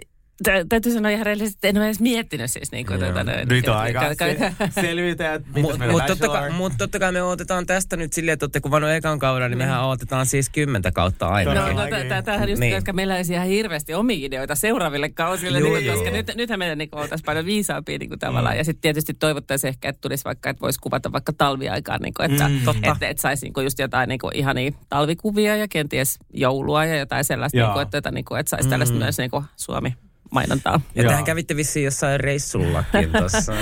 [0.69, 3.25] täytyy sanoa ihan rehellisesti, että en ole edes miettinyt siis niin kuin tätä.
[3.45, 4.01] Nyt on aika
[4.81, 8.61] selviytäjät, Mutta mut totta, kai, mut totta kai me odotetaan tästä nyt silleen, että olette
[8.61, 11.55] kuvannut ekan kauden, niin mehän odotetaan siis kymmentä kautta aina.
[11.55, 12.75] No, no tämähän just, niin.
[12.75, 16.79] koska meillä olisi ihan hirveästi omia ideoita seuraaville kausille, Joo, niin, koska nyt, nythän meidän
[16.79, 18.55] niin oltaisiin paljon viisaampia niin kuin tavallaan.
[18.55, 18.59] Mm.
[18.59, 22.31] Ja sitten tietysti toivottaisiin ehkä, että tulisi vaikka, että voisi kuvata vaikka talviaikaan, niin kuin,
[22.31, 26.85] että, mm, että, että saisi niin just jotain niin kuin, ihania talvikuvia ja kenties joulua
[26.85, 29.03] ja jotain sellaista, niin kuin, että, että, niin kuin, että saisi tällaista mm.
[29.03, 29.95] myös niin kuin Suomi
[30.35, 30.81] mainontaa.
[30.95, 31.11] Ja Joo.
[31.11, 33.53] tähän kävitte vissiin jossain reissullakin tuossa.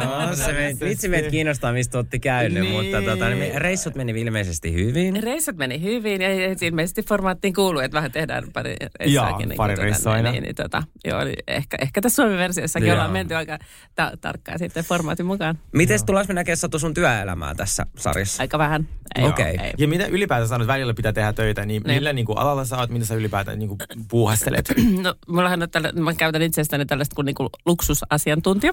[0.88, 2.72] vitsi meitä kiinnostaa, mistä olette käynyt, niin.
[2.72, 5.22] mutta tota, niin reissut meni ilmeisesti hyvin.
[5.22, 6.28] Reissut meni hyvin ja
[6.60, 9.48] ilmeisesti formaattiin kuuluu, että vähän tehdään pari reissaakin.
[9.48, 13.34] Joo, pari niin, tuota, niin, niin, tota, joo, ehkä, ehkä tässä Suomen versiossakin ollaan menty
[13.34, 13.58] aika
[13.94, 15.58] ta- tarkkaan sitten formaatin mukaan.
[15.72, 18.42] Miten tullaan me näkemään Satu sun työelämää tässä sarjassa?
[18.42, 18.88] Aika vähän.
[19.22, 19.54] Okei.
[19.54, 19.70] Okay.
[19.78, 21.96] Ja mitä ylipäätään sanot, välillä pitää tehdä töitä, niin, niin.
[21.96, 23.78] millä niin kuin, alalla sä oot, mitä sä ylipäätään niin kuin,
[24.08, 24.72] puuhastelet?
[25.02, 28.72] no, mullahan on tällä, mä käytän itsestäni tällaista kuin niinku luksusasiantuntija.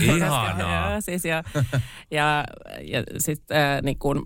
[0.00, 0.90] Ihanaa.
[0.92, 1.44] ja, siis ja,
[2.10, 2.44] ja,
[2.82, 4.22] ja sitten äh, niin kuin,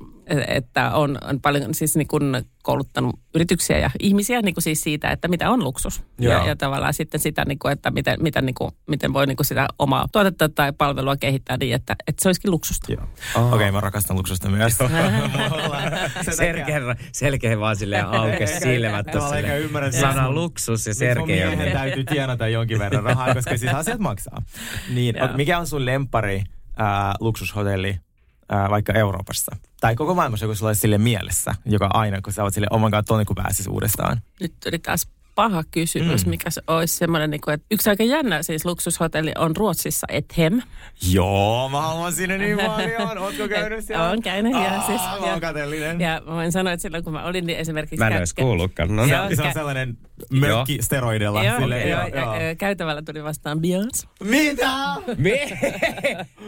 [0.48, 5.10] että on, on paljon siis niin kuin kouluttanut yrityksiä ja ihmisiä niin kuin siis siitä,
[5.10, 6.02] että mitä on luksus.
[6.18, 9.36] Ja, ja tavallaan sitten sitä, niin kuin, että miten, miten, niin kuin, miten voi niin
[9.36, 12.92] kuin sitä omaa tuotetta tai palvelua kehittää niin, että, että se olisikin luksusta.
[12.92, 13.46] Oh.
[13.46, 14.78] Okei, okay, mä rakastan luksusta myös.
[16.30, 16.80] selkeä,
[17.12, 19.06] selkeä vaan silleen auke silmät.
[20.00, 21.48] Sana luksus ja selkeä.
[21.48, 24.42] Mun miehen täytyy tienata jonkin verran rahaa, koska siis asiat maksaa.
[24.94, 26.42] Niin, mikä on sun lempari
[26.80, 27.96] äh, luksushotelli
[28.50, 29.56] ää, vaikka Euroopassa?
[29.80, 32.90] Tai koko maailmassa joku sulla olisi sille mielessä, joka aina, kun sä oot sille oman
[32.90, 34.20] kanssa tuonne, kun pääsisi uudestaan?
[34.40, 35.08] Nyt taas
[35.40, 36.30] paha kysymys, mm.
[36.30, 40.62] mikä se olisi semmoinen, niin kuin, että yksi aika jännä siis luksushotelli on Ruotsissa Ethem.
[41.12, 43.18] Joo, mä haluan sinne niin paljon.
[43.18, 44.08] Ootko käynyt siellä?
[44.08, 45.00] Olen käynyt, Aa, ja siis.
[45.98, 47.96] Ja, ja mä voin sanoa, että silloin kun mä olin, niin esimerkiksi...
[47.96, 48.96] Mä en edes kuullutkaan.
[48.96, 49.98] No, joo, se on sellainen
[50.32, 51.44] mökki steroidilla.
[51.44, 52.54] Joo, sille, joo, joo, joo.
[52.58, 54.08] käytävällä tuli vastaan Beyoncé.
[54.24, 54.70] Mitä?
[55.16, 55.30] Me?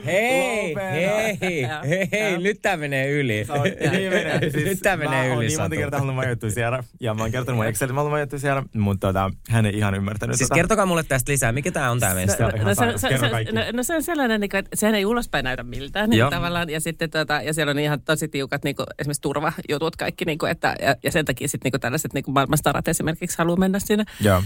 [0.07, 3.47] hei, hei, hei, hei, nyt tää menee yli.
[3.93, 4.51] Niin menee.
[4.51, 6.85] Siis nyt tää menee yli, Mä oon niin monta kertaa halunnut majoittua siellä.
[7.01, 9.95] Ja mä oon kertonut mun Excelin, mä halunnut majoittua siellä mutta tota, hän ei ihan
[9.95, 10.55] ymmärtänyt Siis tota.
[10.55, 11.53] kertokaa mulle tästä lisää.
[11.53, 12.45] Mikä tämä on tämä meistä?
[12.45, 15.07] No, no, se, se, se, no, no se on sellainen, niin kuin, että sehän ei
[15.07, 16.71] ulospäin näytä miltään niin tavallaan.
[16.71, 20.25] Ja, sitten, tota, ja siellä on ihan tosi tiukat niin kuin, esimerkiksi turvajutut kaikki.
[20.25, 23.79] Niin kuin, että, ja, ja sen takia sitten niin tällaiset niin maailmanstarat esimerkiksi haluaa mennä
[23.79, 24.05] sinne.
[24.21, 24.43] Joo.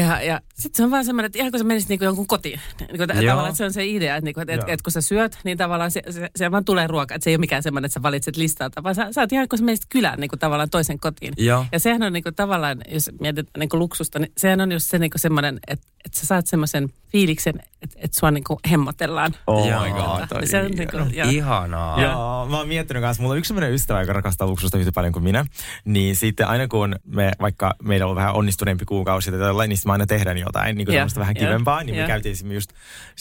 [0.00, 2.60] Ja, ja sitten se on vaan semmoinen, että ihan kun sä menisit niinku jonkun kotiin.
[2.80, 5.38] Niinku, tavallaan että se on se idea, että, niinku, että, et, et, kun sä syöt,
[5.44, 7.14] niin tavallaan se, se, se vaan tulee ruoka.
[7.14, 9.48] Että se ei ole mikään semmoinen, että sä valitset listalta, vaan sä, sä oot ihan
[9.48, 11.34] kun sä menisit kylään niinku, tavallaan toisen kotiin.
[11.36, 11.66] Joo.
[11.72, 15.18] Ja sehän on niinku, tavallaan, jos mietitään niinku, luksusta, niin sehän on just se niinku,
[15.18, 19.34] semmoinen, että, että sä saat semmoisen fiiliksen, että, että sua niinku hemmotellaan.
[19.46, 20.46] Oh my god.
[20.46, 21.30] Se on niinku, ja.
[21.30, 22.02] Ihanaa.
[22.02, 25.12] Joo, mä oon miettinyt kanssa, mulla on yksi semmoinen ystävä, joka rakastaa luksusta yhtä paljon
[25.12, 25.44] kuin minä.
[25.84, 29.92] Niin sitten aina kun me, vaikka meillä on vähän onnistuneempi kuukausi tai jollain, niin mä
[29.92, 31.08] aina tehdään jotain niin kuin yeah.
[31.16, 31.74] vähän kivempaa.
[31.74, 31.86] Yeah.
[31.86, 32.70] Niin me käytiin just,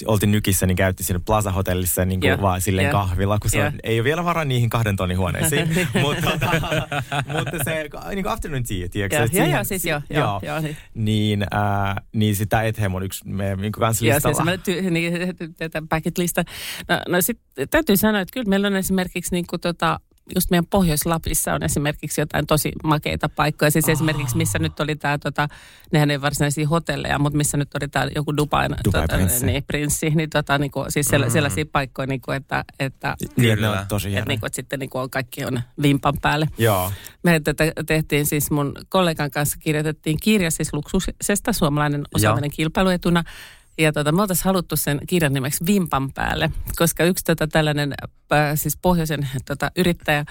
[0.06, 2.41] oltiin nykissä, niin käytiin siinä Plaza Hotellissa niin kuin yeah.
[2.41, 3.02] vaan silleen yeah.
[3.02, 3.74] kahvilla, kun se yeah.
[3.74, 5.69] on, ei ole vielä varaa niihin kahden tonnin huoneisiin.
[6.02, 6.52] mutta, tota,
[7.28, 9.38] mutta se niin kuin afternoon tea, tiedätkö?
[9.38, 10.02] Joo, joo, joo, siis joo.
[10.10, 10.78] joo, joo, joo niin.
[10.93, 14.51] Niin, äh, niin sitä Ethem on yksi meidän niin kanssa listalla.
[14.51, 15.13] Joo, se ty- niin,
[15.57, 16.43] tätä packet lista.
[16.89, 19.99] No, no sitten täytyy sanoa, että kyllä meillä on esimerkiksi niin kuin, tota,
[20.36, 23.71] just meidän Pohjois-Lapissa on esimerkiksi jotain tosi makeita paikkoja.
[23.71, 23.91] Siis oh.
[23.91, 25.47] esimerkiksi missä nyt oli tämä, tota,
[25.91, 29.45] nehän ei varsinaisia hotelleja, mutta missä nyt oli tämä joku Dubai, Dubai tota, prinssi.
[29.45, 30.09] Niin, prinssi.
[30.09, 31.29] Niin, tota, niin kuin, siis mm.
[31.29, 34.89] sellaisia paikkoja, niin kuin, että, että, Kyllä, on tosi että, niin kuin, että sitten niin
[34.89, 36.47] kuin, kaikki on vimpan päälle.
[36.57, 36.91] Joo.
[37.23, 43.23] Me tätä tehtiin siis mun kollegan kanssa, kirjoitettiin kirja siis luksuksesta, suomalainen osaaminen kilpailuetuna
[43.77, 47.93] Ja tota, me oltaisiin haluttu sen kirjan nimeksi Vimpan päälle, koska yksi tota, tällainen
[48.33, 50.25] äh, siis pohjoisen tota, yrittäjä,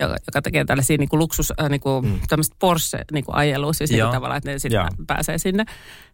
[0.00, 2.20] joka, joka tekee tällaisia niin kuin luksus, äh, niin kuin, mm.
[2.28, 5.64] tämmöistä Porsche-ajelua, siis niin kuin tavallaan, että ne sitten pääsee sinne.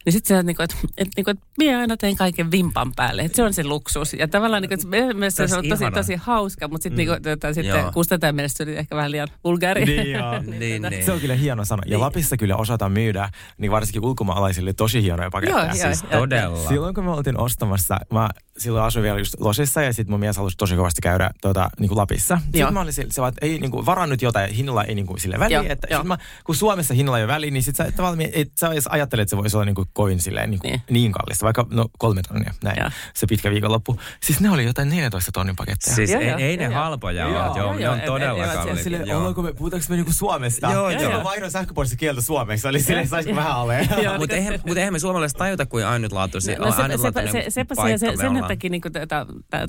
[0.07, 2.93] Niin sitten se, niin kuin, että, että, niin kuin, että minä aina teen kaiken vimpan
[2.97, 4.13] päälle, että se on se luksus.
[4.13, 5.97] Ja tavallaan niin kuin, että me- me- se on tosi, ihana.
[5.97, 6.97] tosi hauska, mutta sitten, mm.
[6.97, 7.93] niin kuin, tota, sitten Joo.
[7.93, 9.85] kustantajan mielestä se oli ehkä vähän liian vulgaari.
[9.85, 10.43] Niin, joo.
[10.59, 11.05] Niin, niin.
[11.05, 11.83] Se on kyllä hieno sana.
[11.87, 15.65] Ja Lapissa kyllä osataan myydä, niin varsinkin ulkomaalaisille, tosi hienoja paketteja.
[15.65, 15.95] Joo, joo.
[15.95, 16.69] Siis todella.
[16.69, 20.37] Silloin kun me oltiin ostamassa, mä silloin asuin vielä just Losissa ja sitten mun mies
[20.37, 22.35] halusi tosi kovasti käydä tuota, niin kuin Lapissa.
[22.35, 22.43] Joo.
[22.43, 25.07] Sitten mä olin sille, se, vaan, että ei niin kuin, varannut jotain, hinnalla ei niin
[25.07, 25.59] kuin, sille väliä.
[25.59, 26.01] Joo, että, joo.
[26.01, 28.87] sit mä, kun Suomessa hinnalla ei ole väliä, niin sit sä, tavallaan, et sä edes
[28.87, 30.73] ajattelet, että se voisi olla niin kuin, kovin silleen, niin, Niin.
[30.73, 30.83] niin.
[30.91, 32.91] niin kallista, vaikka no, kolme tonnia, näin, Joo.
[33.15, 34.01] se pitkä viikonloppu.
[34.23, 35.97] Siis ne oli jotain 14 tonnin paketteja.
[35.97, 36.81] Siis Joo, ei, joo, ei ne joo, joo.
[36.83, 38.83] halpoja Joo, ole, joo, joo, ne joo, on ei- todella kalliita.
[38.83, 39.19] Sille, joo.
[39.19, 40.73] ollaanko me, puhutaanko me niinku Suomesta?
[40.73, 41.01] Joo, ja joo.
[41.03, 42.69] silloin vaihdoin sähköpostissa kieltä suomeksi.
[42.69, 43.89] Oli silleen, saisiko vähän alle?
[44.03, 46.59] Joo, Mutta eihän, mut eihän me suomalaiset tajuta, kuin ainutlaatuisia.
[46.59, 48.49] No, se, ainutlaatuinen se, se, sepä se, paikka se, me sen ollaan.
[48.49, 48.83] takia niin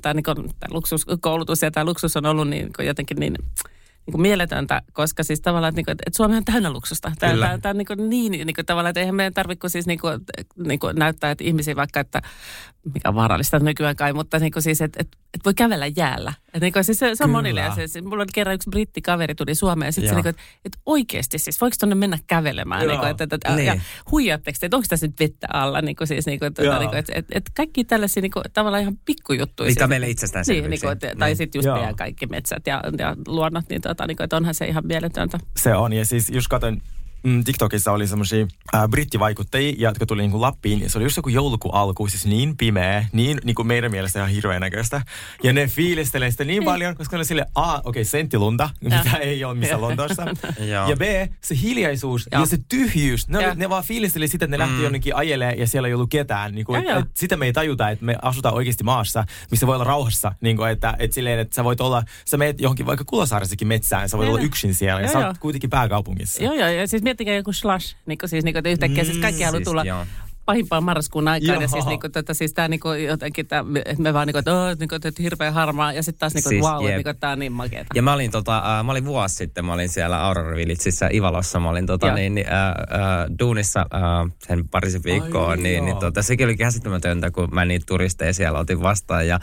[0.01, 3.35] tämä niinku, tää luksuskoulutus ja tämä luksus on ollut niin, kuin jotenkin niin,
[4.07, 7.11] niin kuin mieletöntä, koska siis tavallaan, että, niin kuin, että Suomi on täynnä luksusta.
[7.19, 7.45] Tämä, Kyllä.
[7.45, 9.99] tämä, tämä on niin, kuin niin, niin kuin, tavallaan, että eihän meidän tarvitse siis niin
[9.99, 10.19] kuin,
[10.67, 12.21] niin kuin näyttää, että ihmisiä vaikka, että
[12.93, 16.33] mikä on vaarallista nykyään kai, mutta niin kuin siis, että, että, että voi kävellä jäällä.
[16.47, 17.37] Että niin kuin, siis se, se on Kyllä.
[17.37, 17.71] monille.
[17.75, 20.41] Se, se, mulla oli kerran yksi brittikaveri tuli Suomeen ja sitten se, niin kuin, että,
[20.65, 22.81] että oikeasti siis, voiko tuonne mennä kävelemään?
[22.83, 22.91] Joo.
[22.91, 23.65] Niin kuin, että, että, että, Niin.
[23.65, 23.79] ja
[24.11, 25.81] huijaatteko te, että onko tässä nyt vettä alla?
[25.81, 26.79] Niin kuin, siis, niin kuin, että, Joo.
[26.79, 29.67] niin kuin, että, että, että kaikki tällaisia niin kuin, tavallaan ihan pikkujuttuja.
[29.69, 30.69] Mitkä siis- meille itsestäänselvyyksiä.
[30.69, 31.37] Niin, niin kuin, että, tai Niin.
[31.37, 34.65] sitten just meidän kaikki metsät ja, ja luonnot, niin, tota, niin kuin, että onhan se
[34.67, 35.39] ihan mieletöntä.
[35.57, 36.81] Se on, ja siis just katsoin,
[37.23, 41.29] mm, TikTokissa oli semmoisia äh, brittivaikuttajia, jotka tuli niinku Lappiin, ja se oli just joku
[41.29, 45.01] joulukuun alku, siis niin pimeä, niin niinku meidän mielestä ihan hirveän näköistä.
[45.43, 49.17] Ja ne fiilistelee sitä niin paljon, koska ne oli silleen, A, okei, okay, senttilunta, mitä
[49.17, 50.25] ei ole missään Lontoossa.
[50.89, 51.01] Ja B,
[51.43, 52.41] se hiljaisuus Joo.
[52.41, 53.27] ja se tyhjyys.
[53.27, 54.69] Ne, oli, ne vaan fiilisteli sitä, että ne Mm.
[54.69, 56.55] lähti jonnekin ajelee ja siellä ei ollut ketään.
[56.55, 56.99] Niin kuin, Joo, joo.
[56.99, 60.31] et, sitä me ei tajuta, että me asutaan oikeasti maassa, missä voi olla rauhassa.
[60.41, 64.09] Niin kuin, että, että, silleen, että sä voit olla, sä meet johonkin vaikka Kulosaaressakin metsään,
[64.09, 66.43] sä voit Joo, olla yksin siellä ja Joo, sä oot kuitenkin pääkaupungissa.
[66.43, 69.17] Joo, joo, ja siis miettikää joku slash, niin kuin, siis niin kuin, että yhtäkkiä siis
[69.17, 70.05] kaikki haluaa Siis, tulla joo.
[70.47, 71.61] Pahimpaan marraskuun aikaan.
[71.61, 74.33] Ja siis, niin kuin, tota, siis tämä niin kuin, jotenkin, tää, että me vaan niin
[74.33, 75.93] kuin, että, oh, niin kuin, että hirveän harmaa.
[75.93, 77.87] Ja sitten taas niin kuin, Siis, wow, niin kuin, tämä on niin makeata.
[77.95, 81.59] Ja mä olin, tota, äh, mä olin vuosi sitten, mä olin siellä Aurora Villageissa Ivalossa,
[81.59, 82.15] mä olin tota, Joo.
[82.15, 86.57] niin, niin, äh, äh, duunissa äh, sen parisen viikkoa, Ai, niin, niin tota, sekin oli
[86.57, 89.39] käsittämätöntä, kun mä niitä turisteja siellä otin vastaan ja,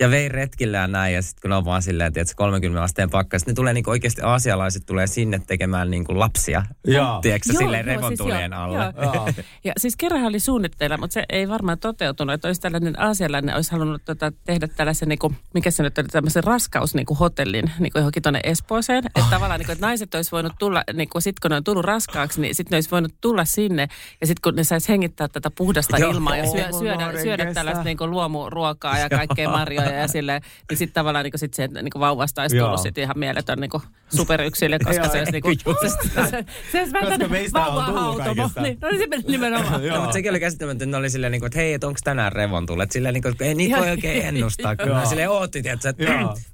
[0.00, 3.46] ja vein retkillä ja näin, ja sitten kun on vaan silleen, että 30 asteen pakkas,
[3.46, 7.18] ne tulee niinku oikeasti aasialaiset tulee sinne tekemään niinku lapsia, Joo.
[7.22, 8.92] tiedätkö Joo, silleen joo, revontulien siis joo, alle.
[9.02, 9.44] joo.
[9.64, 13.72] Ja siis kerran oli suunnitteilla, mutta se ei varmaan toteutunut, että olisi tällainen aasialainen, olisi
[13.72, 17.70] halunnut tota, tehdä tällaisen, niin kuin, mikä se nyt oli, tämmöisen raskaus niin kuin hotellin
[17.78, 19.06] niin kuin johonkin tuonne Espooseen.
[19.06, 21.64] Että tavallaan, niin kuin, että naiset olisi voinut tulla, niin kuin, sit kun ne on
[21.64, 23.88] tullut raskaaksi, niin sitten ne olisi voinut tulla sinne
[24.20, 26.10] ja sitten kun ne saisi hengittää tätä puhdasta Joo.
[26.10, 30.78] ilmaa ja syö, syödä, syödä tällaista niin kuin luomuruokaa ja kaikkea marjoja ja silleen, niin
[30.78, 32.66] sitten tavallaan niin kuin, sit se niin kuin vauvasta olisi Joo.
[32.66, 33.82] tullut sit ihan mieletön niin kuin
[34.16, 37.30] superyksilö, koska Joo, se olisi niin kuin, se, se, se, se olisi vähän Koska tämmöinen
[37.30, 38.34] meistä on tullut vauvahautomo.
[38.34, 38.60] kaikesta.
[38.60, 39.86] Niin, no niin se meni nimenomaan.
[39.88, 41.98] No, mutta sekin oli käsittämättä, että ne oli silleen, niin kuin, että hei, että onko
[42.04, 42.92] tänään revontullet?
[42.92, 44.76] Silleen, niin kuin, että ei niitä voi oikein ennustaa.
[44.76, 44.96] Kun Joo.
[44.98, 46.04] mä silleen ootti, tiedätkö, että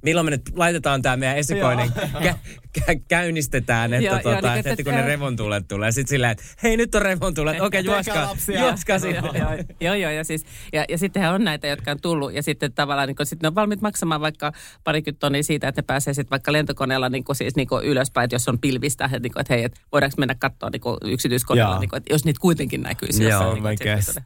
[0.03, 1.89] milloin me nyt laitetaan tämä meidän esikoinen,
[2.27, 2.35] kä-
[2.79, 5.93] kä- käynnistetään, että, Joo, joo, tota, niin, että, että- kun ne revontullet tulee.
[5.93, 7.61] Sitten silleen, että hei, nyt on revontullet.
[7.61, 8.99] Okei, Tehkää juoskaa, juoskaa Joo,
[9.33, 9.67] sinne.
[9.81, 13.09] joo, joo, ja, siis, ja, ja sittenhän on näitä, jotka on tullut, ja sitten tavallaan
[13.09, 14.53] niin sit ne on valmiit maksamaan vaikka
[14.85, 18.25] parikymmentä tonnia siitä, että ne pääsee sitten vaikka lentokoneella niin kuin, siis, niin kuin ylöspäin,
[18.25, 21.97] että jos on pilvistä, että, niin että hei, että voidaanko mennä katsoa niin yksityiskoneella, niin
[21.97, 23.23] että jos niitä kuitenkin näkyisi.
[23.23, 24.23] Joo, jossain, Oh niin kestä.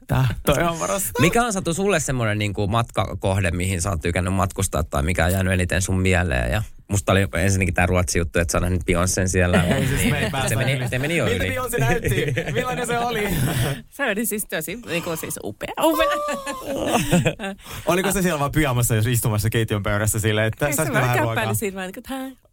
[0.47, 1.11] Toi on paras.
[1.21, 5.25] Mikä on Satu sulle semmoinen niin kuin matkakohde, mihin sä oot tykännyt matkustaa tai mikä
[5.25, 6.53] on jäänyt eniten sun mieleen?
[6.53, 9.63] Ja musta oli ensinnäkin tämä Ruotsi juttu, että sä nyt Beyoncén siellä.
[9.63, 11.57] Ei siis me ei se, meni, se meni jo Miltä yli.
[11.57, 12.35] Beyoncé näytti?
[12.53, 13.29] Millainen se oli?
[13.91, 15.73] Se oli siis tosi niin kuin, siis upea.
[15.83, 16.07] upea.
[17.87, 21.35] Oliko se siellä vaan pyjamassa, jos istumassa keittiön pöydässä silleen, että se saisiko vähän ruokaa?
[21.35, 22.46] käppäili siinä vaan, niin kuin, että hei.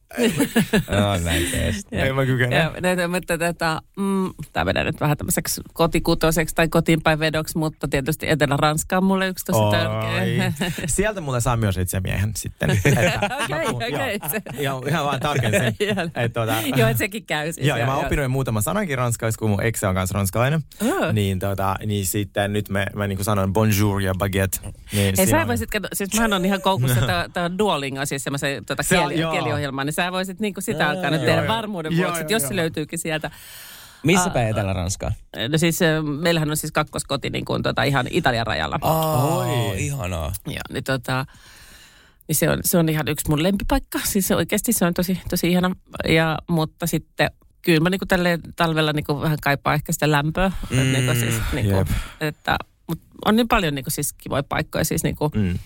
[0.90, 1.14] No.
[1.92, 2.56] Ei mä kykene.
[2.56, 7.88] Ja, näitä, mutta tätä, mm, tämä menee nyt vähän tämmöiseksi kotikutoiseksi tai kotiinpäin vedoksi, mutta
[7.88, 9.72] tietysti Etelä-Ranska on mulle yksi tosi Oi.
[9.72, 10.54] tärkeä.
[10.88, 12.70] Sieltä mulle saa myös itse miehen sitten.
[13.44, 14.30] Okei, okei, joo.
[14.30, 14.42] se-
[14.90, 15.76] Ihan, vaan tarkensin.
[15.80, 16.06] Joo.
[16.16, 17.68] että tuota, Joo, että sekin käy siis.
[17.68, 20.62] Joo, ja mä oon oppinut jo muutaman sanankin ranskaksi, kun mun ex on kanssa ranskalainen.
[20.82, 21.14] Oh.
[21.14, 24.60] Niin, tota, niin sitten nyt mä, mä niin sanon bonjour ja baguette.
[24.64, 27.00] Niin Ei siinä sä on- voisit, siis mähän on ihan koukussa
[27.34, 31.10] tämä Duolingo, siis semmoisen tota, Se on- kieli, kieliohjelma, niin sä voisit niinku sitä alkaa
[31.10, 31.48] nyt tehdä joo.
[31.48, 33.32] varmuuden Joo, vuoksi, että joo, jos se löytyykin sieltä.
[34.04, 35.12] Missä päin Etelä-Ranskaa?
[35.50, 38.80] No siis äh, meillähän on siis kakkoskoti niin kuin, tota, ihan Italian rajalla.
[38.82, 40.34] Oh, ihanaa.
[40.48, 41.26] Joo, niin tota,
[42.28, 44.00] niin se on, se on ihan yksi mun lempipaikka.
[44.12, 45.76] Siis se oikeasti se on tosi, tosi ihana.
[46.08, 50.52] Ja, mutta sitten kyllä mä niinku tälleen talvella niinku vähän kaipaan ehkä sitä lämpöä.
[50.70, 51.88] Mm, niinku siis, niinku, jep.
[52.22, 54.86] että, mutta on niin paljon niin kuin, siis kivoja paikkoja.
[54.86, 55.60] Siis niin kuin, Mm.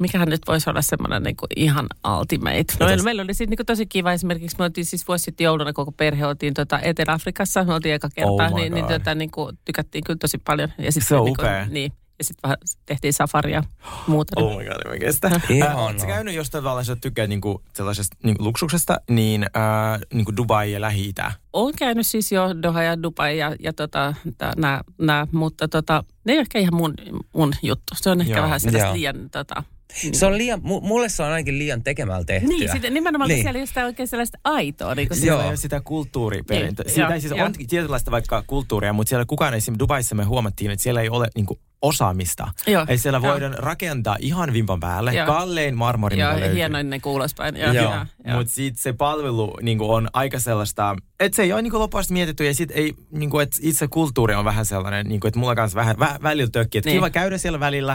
[0.00, 1.86] Mikähän nyt voisi olla semmoinen niin kuin, ihan
[2.18, 2.64] ultimate.
[2.80, 5.44] No, meillä, meillä oli siis niin kuin, tosi kiva esimerkiksi, me oltiin siis vuosi sitten
[5.44, 9.30] jouluna koko perhe, oltiin tota, Etelä-Afrikassa, me oltiin eka kertaa, Oh niin, niin tota, niin
[9.30, 10.68] kuin, tykättiin kyllä tosi paljon.
[10.78, 11.66] Ja sit, Se on niin upea.
[11.66, 13.62] niin, ja sitten vähän tehtiin safaria
[14.06, 14.32] muuta.
[14.36, 15.40] Oh my god, mä kestä.
[15.48, 15.88] Ihanaa.
[15.88, 20.80] Äh, käynyt jostain tavallaan, jos tykkäät niinku sellaisesta niinku luksuksesta, niin äh, niinku Dubai ja
[20.80, 21.32] Lähi-Itä?
[21.52, 24.14] Olen käynyt siis jo Doha ja Dubai ja, ja tota,
[24.56, 26.94] nää, nää, mutta tota, ne ei ole ehkä ihan mun,
[27.34, 27.94] mun juttu.
[27.96, 28.94] Se on ehkä Joo, vähän sellaista joo.
[28.96, 29.64] liian tota,
[30.12, 32.48] Se on liian, mu- mulle se on ainakin liian tekemällä tehtyä.
[32.48, 33.34] Niin, sitten nimenomaan niin.
[33.34, 33.44] Niin.
[33.44, 34.94] siellä ei ole sitä oikein sellaista aitoa.
[34.94, 35.22] Niin kuin Joo.
[35.22, 36.84] Siellä ei ole sitä kulttuuriperintöä.
[36.84, 37.46] Niin, Siitä joo, ei siis joo.
[37.46, 41.28] on tietynlaista vaikka kulttuuria, mutta siellä kukaan ei, Dubaissa me huomattiin, että siellä ei ole
[41.34, 42.48] niinku osaamista.
[42.66, 43.32] Joo, Ei siellä joo.
[43.32, 45.14] voidaan rakentaa ihan vimpan päälle.
[45.14, 45.26] Joo.
[45.26, 46.56] Kallein marmori, Joo, mitä löytyy.
[46.56, 47.56] hienoin ne kuulospäin.
[47.56, 47.84] Joo, Joo.
[47.84, 47.94] joo,
[48.26, 48.36] joo.
[48.36, 52.44] Mutta sitten se palvelu niinku, on aika sellaista, että se ei ole niinku, loppuasti mietitty
[52.46, 55.98] ja sitten ei, niinku, että itse kulttuuri on vähän sellainen, niinku, että mulla kanssa vähän
[55.98, 56.96] vä, välillä tökki, että Niin.
[56.96, 57.92] kiva käydä siellä välillä,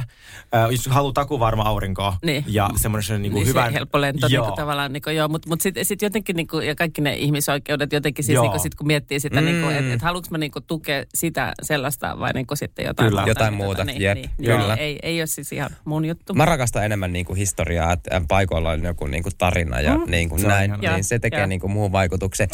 [0.55, 2.43] äh, jos haluaa takuvarma aurinkoa Niin.
[2.47, 3.67] ja semmoinen niinku, niin hyvän...
[3.69, 4.43] se helppo lento Joo.
[4.43, 8.25] niinku, tavallaan, niinku, joo, mutta mut sitten sit jotenkin niinku, ja kaikki ne ihmisoikeudet jotenkin
[8.25, 8.43] siis Joo.
[8.43, 9.47] niinku, sit kun miettii sitä, Mm.
[9.47, 9.51] mm.
[9.53, 13.21] niinku, että et haluanko mä niinku, tukea sitä sellaista vai niinku, sitten jotain Kyllä.
[13.21, 13.29] muuta.
[13.29, 14.75] Jotain niin, muuta, niin, jep, niin, kyllä.
[14.75, 16.33] Niin, ei, ei ole siis ihan mun juttu.
[16.33, 20.03] Mä rakastan enemmän niinku historiaa, että paikoilla on joku niinku tarina ja Mm.
[20.11, 20.93] niinku Se on näin, ihanaa.
[20.93, 21.47] niin se tekee joo.
[21.47, 22.47] niinku muuhun vaikutuksen.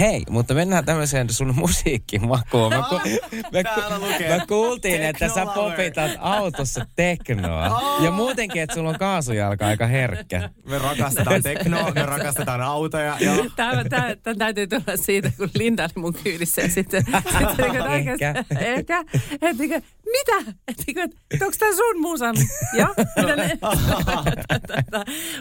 [0.00, 2.72] Hei, mutta mennään tämmöiseen sun musiikkimakuun.
[2.72, 3.00] Me, ku,
[3.52, 3.80] me, ku,
[4.28, 7.82] me kuultiin, että sä popitat autossa teknoa.
[8.00, 10.50] Ja muutenkin, että sulla on kaasujalka aika herkkä.
[10.68, 13.16] Me rakastetaan teknoa, me rakastetaan autoja.
[13.20, 13.32] Ja...
[13.56, 17.82] Tämä, tämä, tämä täytyy tulla siitä, kun Linda oli mun kyydissä ja sitten, sitten niin
[17.82, 18.44] oikeasti, Ehkä.
[18.60, 19.04] ehkä,
[19.42, 19.64] että
[20.12, 20.52] mitä?
[20.68, 22.36] Että niin kuin, että onko tämä sun musan?
[22.72, 22.94] Joo.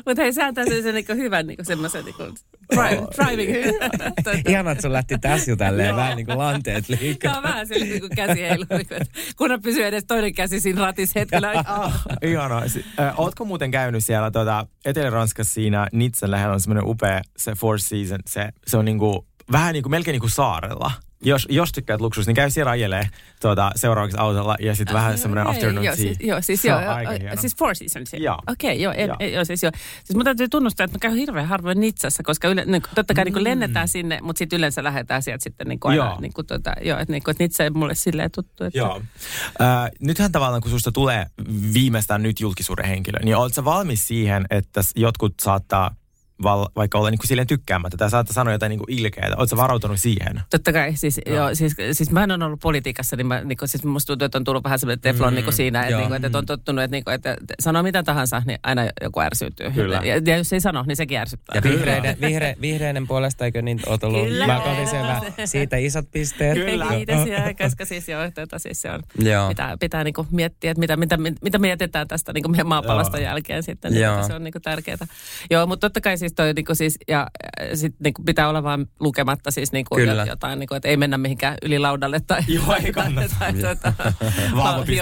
[0.05, 2.33] Mutta hei, sehän tässä se niin hyvän niin semmoisen niin kuin,
[3.15, 3.51] driving.
[4.47, 7.31] Ihanaa, että sun lähti tässä jo tälleen vähän niin kuin lanteet liikaa.
[7.31, 9.05] Tämä on vähän sille, niin kuin käsi kuin, että
[9.35, 11.53] kunhan pysyy edes toinen käsi siinä ratissa hetkellä.
[12.21, 12.63] Ihanaa.
[13.17, 18.21] Ootko muuten käynyt siellä tuota, Etelä-Ranskassa siinä Nitsan lähellä on semmoinen upea se Four Seasons.
[18.27, 20.91] Se, se on niinku, vähän niinku, melkein niinku saarella.
[21.23, 23.09] Jos, jos tykkäät luksus, niin käy siellä ajelee
[23.41, 26.05] tuota, seuraavaksi autolla ja sitten vähän semmoinen Ei, afternoon joo, tea.
[26.05, 27.35] siis, joo, siis, joo, joo, hieno.
[27.41, 28.13] siis Four Seasons.
[28.13, 28.37] Joo.
[28.47, 29.29] Okei, okay, joo, en, Joo.
[29.33, 29.45] joo.
[29.45, 29.71] siis joo.
[30.03, 33.25] Siis mun täytyy tunnustaa, että mä käyn hirveän harvoin Nitsassa, koska yle, niin, totta kai
[33.25, 36.09] niin kuin lennetään sinne, mutta sitten yleensä lähdetään sieltä sitten niin kuin aina, Mm.
[36.09, 36.21] Joo.
[36.21, 38.63] niin kuin, tota, joo, että, niin kuin, että Nitsa ei mulle silleen tuttu.
[38.63, 39.01] Että, Joo.
[39.61, 39.67] Äh,
[40.01, 41.25] nythän tavallaan, kun susta tulee
[41.73, 45.95] viimeistään nyt julkisuuden henkilö, niin oletko valmis siihen, että jotkut saattaa
[46.43, 49.35] val, vaikka olla niin kuin silleen tykkäämättä tai saattaa sanoa jotain niin kuin ilkeää.
[49.37, 50.41] Oletko varautunut siihen?
[50.49, 51.35] Totta kai, siis, Joo.
[51.35, 51.55] joo.
[51.55, 54.37] siis, siis mä en ole ollut politiikassa, niin, mä, niin kuin, siis musta tuntuu, että
[54.37, 56.83] on tullut vähän semmoinen teflon Mm, niin kuin siinä, että, niin kuin, että, on tottunut,
[56.83, 59.71] että, niin kuin, että, sanoo mitä tahansa, niin aina joku ärsyyntyy.
[59.71, 60.01] Kyllä.
[60.03, 61.55] Ja, ja jos ei sano, niin sekin ärsyttää.
[61.55, 64.47] Ja vihreiden, vihre, vihreiden puolesta, eikö niin oot ollut Kyllä.
[64.47, 65.21] makolisella?
[65.45, 66.53] Siitä isot pisteet.
[66.53, 66.85] Kyllä.
[66.85, 69.49] Kiitos, ja, koska siis joo, että siis se on, Joo.
[69.49, 73.23] pitää, pitää niinku miettiä, että mitä, mitä, mitä me jätetään tästä niinku meidän maapallosta Joo.
[73.23, 74.15] jälkeen sitten, niin, Joo.
[74.15, 75.07] että se on niinku tärkeää.
[75.49, 77.27] Joo, mutta totta kai siis toi niinku siis, ja
[77.61, 80.25] äh, sit niinku pitää olla vaan lukematta siis niinku Kyllä.
[80.29, 83.35] jotain, niinku, että ei mennä mihinkään yli laudalle tai, Joo, ei kannata.
[83.39, 83.91] tai, tai, tai,
[84.55, 84.97] Vauva.fi.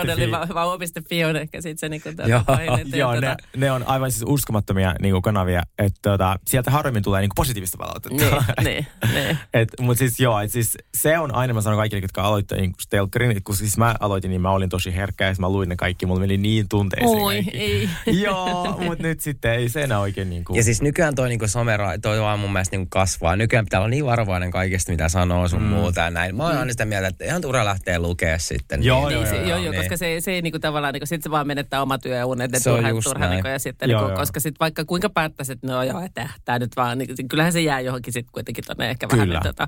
[0.54, 2.40] Vauva.fi on ehkä sitten se niinku, Joo.
[2.40, 6.72] tota, Joo, tota- ne, ne on aivan siis uskomattomia niin kuin kanavia, että tota, sieltä
[6.72, 8.44] harvemmin tulee niin kuin positiivista palautetta.
[8.64, 9.38] Niin, niin, niin.
[9.54, 12.74] Et, mutta siis joo, et siis se on aina, mä sanon kaikille, jotka aloittaa niin
[12.90, 15.70] telkkarin, että kun siis mä aloitin, niin mä olin tosi herkkä ja sit mä luin
[15.70, 17.90] ne kaikki, mulla meni niin tunteisiin Oi, ei.
[18.24, 20.58] Joo, mutta nyt sitten ei se enää oikein niin kuin...
[20.58, 23.36] Ja siis nykyään toi niinku somera, toi vaan mun mielestä niinku kasvaa.
[23.36, 25.68] Nykyään pitää olla niin varovainen kaikesta, mitä sanoo sun mm.
[25.68, 26.36] muuta ja näin.
[26.36, 28.84] Mä oon aina sitä mieltä, että ihan turha lähtee lukea sitten.
[28.84, 29.82] Joo, Niin, joo, se, joo, joo, joo, niin.
[29.82, 32.46] koska se, se ei niinku tavallaan, niinku, sit se vaan menettää oma työ ja unet,
[32.46, 34.20] että Se on turha, turha niinku, ja sitten, Joo, niinku, joo.
[34.20, 37.62] koska sitten vaikka kuinka päättäisi, että no joo, että tämä nyt vaan, niin, kyllähän se
[37.62, 39.28] jää johonkin sitten kuitenkin tonne ehkä vähän.
[39.28, 39.40] Kyllä.
[39.40, 39.68] Niin, tota,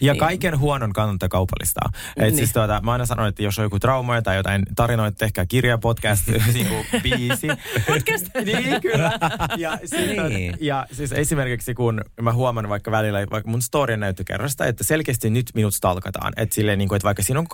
[0.00, 0.20] Ja Niin.
[0.20, 1.90] kaiken huonon kannattaa kaupallistaa.
[2.16, 2.36] Et Niin.
[2.36, 5.78] siis tuota, mä aina sanon, että jos on joku traumoja tai jotain tarinoita, tehkää kirja,
[5.78, 7.48] podcast, niin kuin biisi.
[7.86, 8.26] Podcast.
[8.44, 9.10] niin, kyllä.
[9.56, 10.56] Ja, sit, Niin.
[10.60, 15.50] ja siis esimerkiksi kun mä huomaan vaikka välillä, vaikka mun storyn näyttökerrasta, että selkeästi nyt
[15.54, 16.32] minut stalkataan.
[16.36, 17.46] Että silleen, niin kuin, että vaikka siinä on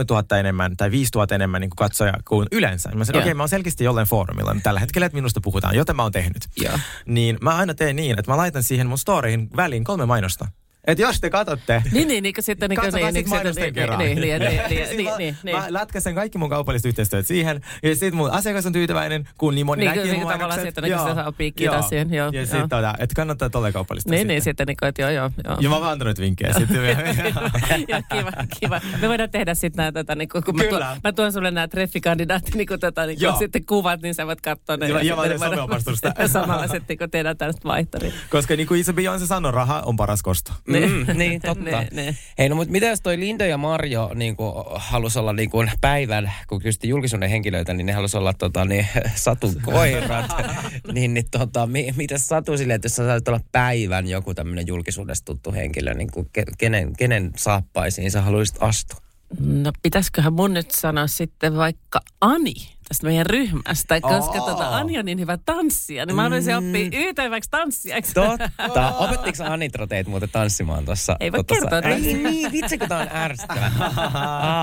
[0.00, 2.88] 2-3 tuhatta enemmän tai 5 tuhatta enemmän niin kuin katsoja kuin yleensä.
[2.88, 3.22] Niin mä sanon, Joo.
[3.22, 6.12] okei, okay, mä oon selkeästi jollain foorumilla tällä hetkellä, että minusta puhutaan, joten mä oon
[6.12, 6.46] tehnyt.
[6.56, 6.78] Joo.
[7.06, 10.48] Niin mä aina teen niin, että mä laitan siihen mun storyin väliin kolme mainosta.
[10.86, 12.70] Että jos te katsotte, Niin, niin, niin sitten...
[12.70, 13.98] Niin, Katsokaa niin, niin, mainosten niin, kerran.
[13.98, 15.56] niin, niin, niin, niin, Siis niin, mä- niin, niin.
[15.56, 17.60] Mä lätkäsen kaikki mun kaupalliset yhteistyöt siihen.
[17.82, 20.74] Ja sit mun asiakas on tyytyväinen, kun niin moni Niin, näkee niin, mun tavallaan niin,
[20.74, 22.46] kun se saa piikkiä taas siihen, joo, Ja joo.
[22.46, 25.56] sit tota, että kannattaa tolle kaupallista Niin, niin, sitten niin että joo, joo, joo.
[25.60, 26.84] Ja mä oon vaan antanut vinkkejä sitten.
[27.88, 28.80] ja kiva, kiva.
[29.00, 32.50] Me voidaan tehdä sitten nämä, tota, niin kun mä, tuon, mä tuon sulle nämä treffikandidaatti,
[32.54, 33.32] niin kun, tota, niin Joo.
[33.32, 34.88] kun sitten kuvat, niin sä voit katsoa ne.
[34.88, 36.12] Ja- mä sitten teen someopastusta.
[36.32, 38.00] Samalla sitten, kun tehdään tällaista vaihtoa.
[38.02, 38.12] Niin.
[38.30, 40.52] Koska niin kuin itse Beyoncé sanoi, raha on paras kosto.
[40.80, 41.64] Mm, niin, totta.
[41.64, 42.16] Ne, ne.
[42.38, 44.36] Hei, no mutta mitä jos toi Linda ja Marjo niin
[44.74, 48.86] halusi olla niin kuin päivän, kun kysyttiin julkisuuden henkilöitä, niin ne halusi olla tota, niin,
[49.14, 50.26] Satun koirat.
[50.94, 54.66] niin, niin tota, mi, mitä Satu silleen, että jos sä saisit olla päivän joku tämmöinen
[54.66, 59.00] julkisuudesta tuttu henkilö, niin kuin ke, kenen, kenen saappaisiin sä haluaisit astua?
[59.40, 62.54] No pitäisiköhän mun nyt sanoa sitten vaikka Ani
[62.94, 64.46] tästä meidän ryhmästä, koska Aa.
[64.50, 68.14] tota, Ani on niin hyvä tanssija, niin mä haluaisin oppia yytäväksi tanssijaksi.
[68.14, 68.94] Totta.
[69.04, 71.16] Opettiko sä Anitra teitä muuten tanssimaan tuossa?
[71.20, 73.70] Ei voi tuossa- kertoa, Ei niin, vitsi kun tää on ärsyttävää.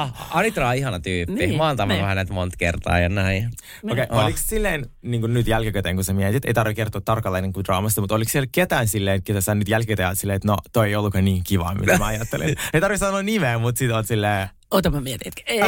[0.01, 1.33] ah, Anitra on ihana tyyppi.
[1.33, 2.07] Niin, Mä oon tavannut niin.
[2.07, 3.49] hänet monta kertaa ja näin.
[3.83, 4.25] Okei, okay, Ah.
[4.25, 7.63] oliko silleen niin kuin nyt jälkikäteen, kun sä mietit, ei tarvitse kertoa tarkalleen niin kuin
[7.63, 10.87] draamasta, mutta oliko siellä ketään silleen, ketä sä nyt jälkikäteen ajat silleen, että no toi
[10.87, 12.49] ei ollutkaan niin kiva, mitä mä ajattelin.
[12.73, 15.61] ei tarvitse sanoa nimeä, mutta sit oot silleen, Ota mä mietin, että ei,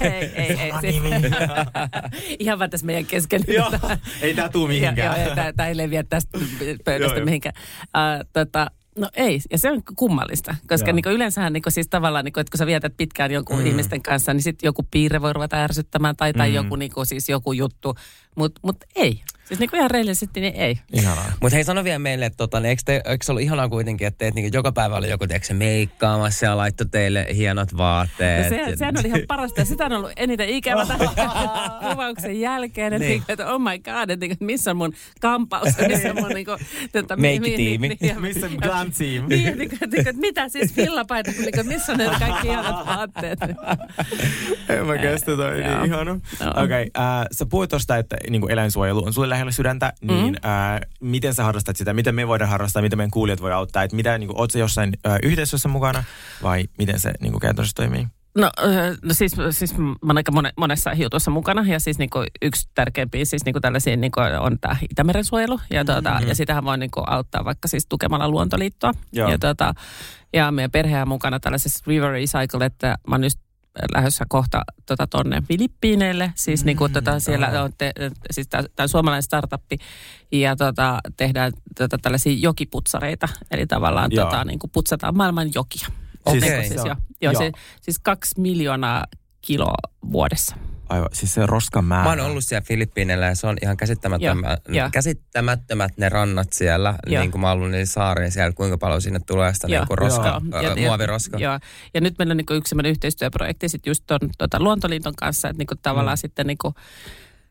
[0.00, 0.72] ei, ei, ei.
[0.80, 1.02] Siis,
[2.38, 3.40] ihan vaan tässä meidän kesken.
[3.48, 3.70] joo,
[4.22, 5.20] ei tää tuu mihinkään.
[5.26, 6.38] Joo, tää, tää ei leviä tästä
[6.84, 7.54] pöydästä mihinkään.
[7.82, 12.40] Uh, tota, no ei, ja se on kummallista, koska niinku yleensähän niinku siis tavallaan, niinku,
[12.40, 13.66] että kun sä vietät pitkään jonkun mm.
[13.66, 16.54] ihmisten kanssa, niin sitten joku piirre voi ruveta ärsyttämään tai, tai Mm.
[16.54, 17.94] joku, niinku, siis joku juttu,
[18.38, 19.20] mutta mut ei.
[19.44, 20.78] Siis niinku ihan reellisesti, niin ei.
[20.92, 21.32] Ihanaa.
[21.40, 24.06] Mutta hei, sano vielä meille, että tota, niin eikö, te, eikö se ollut ihanaa kuitenkin,
[24.06, 28.44] että teet niinku joka päivä oli joku teeksi meikkaamassa ja laittoi teille hienot vaatteet.
[28.52, 29.60] Ja se, sehän oli ihan parasta.
[29.60, 31.08] Ja sitä on ollut eniten ikävä tämän
[31.90, 32.92] kuvauksen jälkeen.
[32.92, 33.10] Että, Niin.
[33.10, 33.22] niin.
[33.28, 36.52] että oh my god, että niinku, missä on mun kampaus, missä on mun niinku,
[36.92, 37.88] tota, mi- Meikkitiimi.
[37.88, 39.24] mi- mi- ja- Missä ja- glam team?
[39.28, 43.38] Niin, niin, niin, että mitä siis villapaita, niin, missä on ne kaikki ihanat vaatteet.
[44.68, 46.12] En mä kestä toi, niin ihana.
[46.12, 50.32] Okei, okay, äh, sä puhuit tosta, että niin kuin eläinsuojelu on sulle lähellä sydäntä, niin
[50.44, 50.50] Mm.
[50.50, 53.96] äh, miten sä harrastat sitä, miten me voidaan harrastaa, miten meidän kuulijat voi auttaa, että
[53.96, 56.04] mitä, niin kuin, oot sä jossain äh, yhteisössä mukana
[56.42, 58.06] vai miten se niin kuin käytännössä toimii?
[58.38, 58.50] No,
[59.02, 63.24] no siis, siis mä oon aika mone, monessa jutussa mukana ja siis niinku yksi tärkeimpiä
[63.24, 66.28] siis niinku tällaisia niinku on tämä Itämeren suojelu ja, tuota, Mm-hmm.
[66.28, 68.92] ja sitähän voi niinku auttaa vaikka siis tukemalla luontoliittoa.
[69.12, 69.30] Joo.
[69.30, 69.74] Ja, tuota,
[70.32, 73.38] ja meidän perhe on mukana tällaisessa River Recycle, että mä oon just
[73.94, 76.32] lähdössä kohta tota, tonne Filippiineille.
[76.34, 77.92] Siis niinku, tota, siellä on te,
[78.30, 79.78] siis tämä suomalainen startuppi
[80.32, 83.28] ja tota, tehdään tota, tällaisia jokiputsareita.
[83.50, 84.24] Eli tavallaan Joo.
[84.24, 85.88] tota, niinku, putsataan maailman jokia.
[86.26, 87.42] Niinku Se siis, joo, joo, joo.
[87.42, 87.52] Se,
[87.82, 89.04] siis kaksi miljoonaa
[89.40, 90.56] kiloa vuodessa.
[90.88, 92.04] Aivan, siis se roskan määrä.
[92.04, 94.88] Mä oon ollut siellä Filippiineillä ja se on ihan käsittämättömät, Joo, joo.
[94.92, 96.94] käsittämättömät ne rannat siellä.
[97.06, 97.20] Joo.
[97.20, 99.80] Niin kuin mä oon ollut saariin siellä, kuinka paljon sinne tulee sitä Joo.
[99.80, 100.68] niin kuin roska, Joo.
[100.68, 101.38] ää, muoviroska.
[101.38, 101.58] Joo.
[101.94, 105.74] Ja nyt meillä on niinku yksi yhteistyöprojekti sit just ton tota, Luontoliiton kanssa, että niinku
[105.82, 106.20] tavallaan mm.
[106.20, 106.74] sitten niinku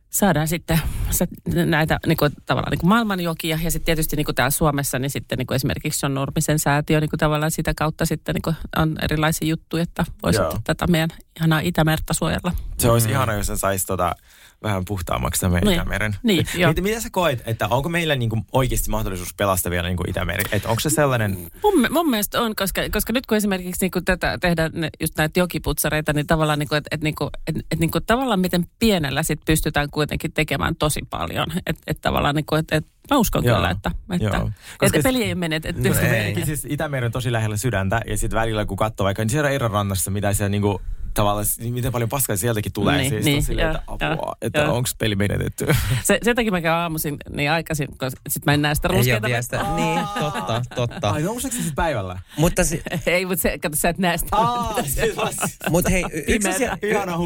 [0.09, 1.27] saadaan sitten se,
[1.65, 6.05] näitä niinku, tavallaan niinku maailmanjokia ja sitten tietysti niinku täällä Suomessa niin sitten niinku esimerkiksi
[6.05, 10.87] on Nurmisen säätiö niinku tavallaan sitä kautta sitten niinku on erilaisia juttuja, että voisi tätä
[10.87, 12.51] meidän ihanaa Itämerta suojella.
[12.77, 14.15] Se olisi ihana, jos se saisi tota,
[14.63, 15.81] vähän puhtaammaksi tämän meidän Niin.
[15.81, 16.15] Itämeren.
[16.23, 16.71] Niin, joo.
[16.71, 20.43] Mitä, mitä sä koet, että onko meillä niinku oikeasti mahdollisuus pelastaa vielä niinku Itämeri?
[20.51, 21.37] Että onko se sellainen...
[21.63, 25.39] Mun, mun mielestä on, koska, koska nyt kun esimerkiksi niin tätä tehdään ne, just näitä
[25.39, 29.89] jokiputsareita, niin tavallaan, niin että et, niinku, et, et, niinku, tavallaan miten pienellä sit pystytään
[29.97, 31.47] kuitenkin tekemään tosi paljon.
[31.65, 33.55] Että et, tavallaan, niin kuin, et, et, mä uskon Joo.
[33.55, 34.27] kyllä, että, Joo.
[34.27, 34.39] että,
[34.77, 35.55] Koska että peli ei mene.
[35.55, 36.45] Että Koska ei.
[36.45, 39.71] siis Itämeri on tosi lähellä sydäntä ja sitten välillä kun katsoo vaikka niin siellä Eiran
[39.71, 40.81] rannassa, mitä siellä niinku
[41.17, 42.97] tavallaan, niin miten paljon paskaa sieltäkin tulee.
[42.97, 45.67] Niin, siis niin, on silleen, että apua, joo, että onko peli menetetty.
[46.03, 48.91] se, sen takia mä käyn aamuisin niin aikaisin, koska sit mä en näe sitä Ei
[48.91, 49.41] ole ruskeita.
[49.41, 49.65] sitä.
[49.75, 51.09] Niin, totta, totta.
[51.09, 52.19] Ai nouseeko se sitten päivällä?
[52.37, 54.37] Mutta si- ei, mutta se, kato, sä et näe sitä.
[55.69, 56.77] Mut hei, y- yksi asia,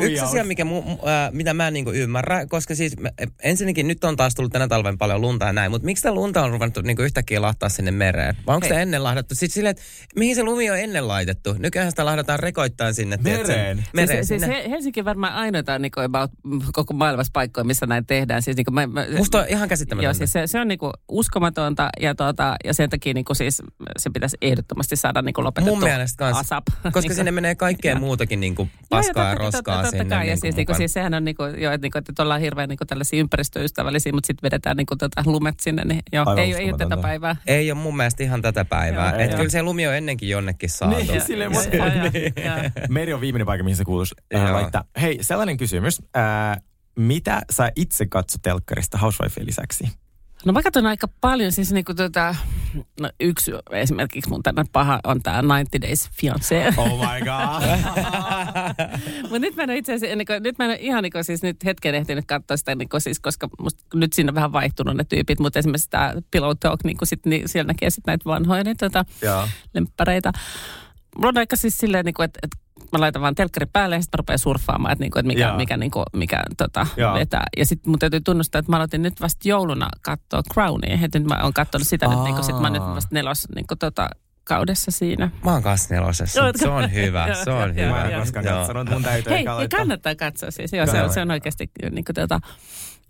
[0.03, 3.09] yksi asia mikä mu, äh, mitä mä en niinku ymmärrä, koska siis mä,
[3.43, 6.43] ensinnäkin nyt on taas tullut tänä talven paljon lunta ja näin, mutta miksi tämä lunta
[6.43, 8.37] on ruvennut niinku yhtäkkiä lahtaa sinne mereen?
[8.47, 8.75] Vai onko Hei.
[8.75, 9.35] se ennen lahdattu?
[9.35, 9.83] Sitten silleen, että
[10.15, 11.55] mihin se lumi on ennen laitettu?
[11.59, 13.17] Nykyään sitä lahdataan rekoittain sinne.
[13.17, 13.80] tiedätkö?
[13.93, 14.07] Mereen?
[14.09, 14.63] Mereen siis, siis sinne.
[14.63, 16.31] He- Helsinki on varmaan ainoita niin kuin, about,
[16.73, 18.41] koko maailmassa paikkoja, missä näin tehdään.
[18.41, 20.05] Siis, niin kuin, mä, mä, Musta on ihan käsittämätöntä.
[20.05, 23.61] Joo, siis se, se on niinku uskomatonta ja, tuota, ja sen takia niinku siis
[23.97, 25.75] se pitäisi ehdottomasti saada niinku lopetettua.
[25.79, 26.63] Mun mielestä kans, ASAP.
[26.83, 30.05] koska Niinku- sinne menee kaikkea muutakin niinku paskaa ja roskaa sinne.
[30.05, 30.77] Kai, ja niinku siis, niinku, mukaan.
[30.77, 34.43] siis sehän on niinku, jo, että, niinku, että ollaan hirveän niinku, tällaisia ympäristöystävällisiä, mutta sitten
[34.47, 37.35] vedetään niinku, tota, lumet sinne, niin joo, Aivan ei, ei ole tätä päivää.
[37.47, 39.09] Ei ole mun mielestä ihan tätä päivää.
[39.11, 39.37] Joo, Että joo.
[39.37, 40.95] kyllä se lumi on ennenkin jonnekin saatu.
[40.97, 41.07] Niin.
[41.07, 44.53] Ja- ja- ja- ja- ja- Meri on viimeinen paikka, mihin se kuuluisi äh, Joo.
[44.53, 44.83] laittaa.
[45.01, 46.01] Hei, sellainen kysymys.
[46.17, 46.61] Äh,
[46.95, 49.87] mitä sä itse katsot telkkarista Housewifeen lisäksi?
[50.45, 52.35] No mä katson aika paljon, siis niinku tota,
[52.99, 56.73] no yksi esimerkiksi mun tänne paha on tämä 90 Days Fiancé.
[56.77, 57.63] Oh my god.
[59.29, 61.43] Mutta nyt mä en itse asiassa, niin kuin, nyt mä en ihan niin kuin, siis
[61.43, 64.97] nyt hetken ehtinyt katsoa sitä, niin kuin, siis, koska musta, nyt siinä on vähän vaihtunut
[64.97, 68.25] ne tyypit, mutta esimerkiksi tämä Pillow Talk, niin, kuin sit, niin siellä näkee sitten näitä
[68.25, 69.05] vanhoja niin, tota,
[69.73, 70.31] lemppareita.
[71.15, 72.57] Mulla on aika siis silleen, niin kuin, että, että
[72.91, 75.47] mä laitan vaan telkkari päälle ja sitten mä rupean surffaamaan, että, niin kuin, että mikä,
[75.47, 75.57] Joo.
[75.57, 77.43] mikä, niin kuin, mikä tota, vetää.
[77.57, 80.97] Ja sitten mun täytyy tunnustaa, että mä aloitin nyt vasta jouluna katsoa Crownia.
[81.03, 82.95] Että nyt mä oon katsonut sitä nyt, niin kuin, sit mä oon nyt Aa.
[82.95, 84.09] vasta nelos niin kuin, tota,
[84.43, 85.31] kaudessa siinä.
[85.45, 86.43] Mä oon kanssa nelosessa.
[86.43, 86.59] Ootko?
[86.59, 87.97] Se on hyvä, se on joo, hyvä.
[87.97, 88.19] Mä en joo.
[88.19, 88.57] koskaan Joo.
[88.57, 90.73] katsonut, mun täytyy Hei, ja kannattaa katsoa siis.
[90.73, 92.39] Joo, se, on, se on oikeasti niin kuin, tota,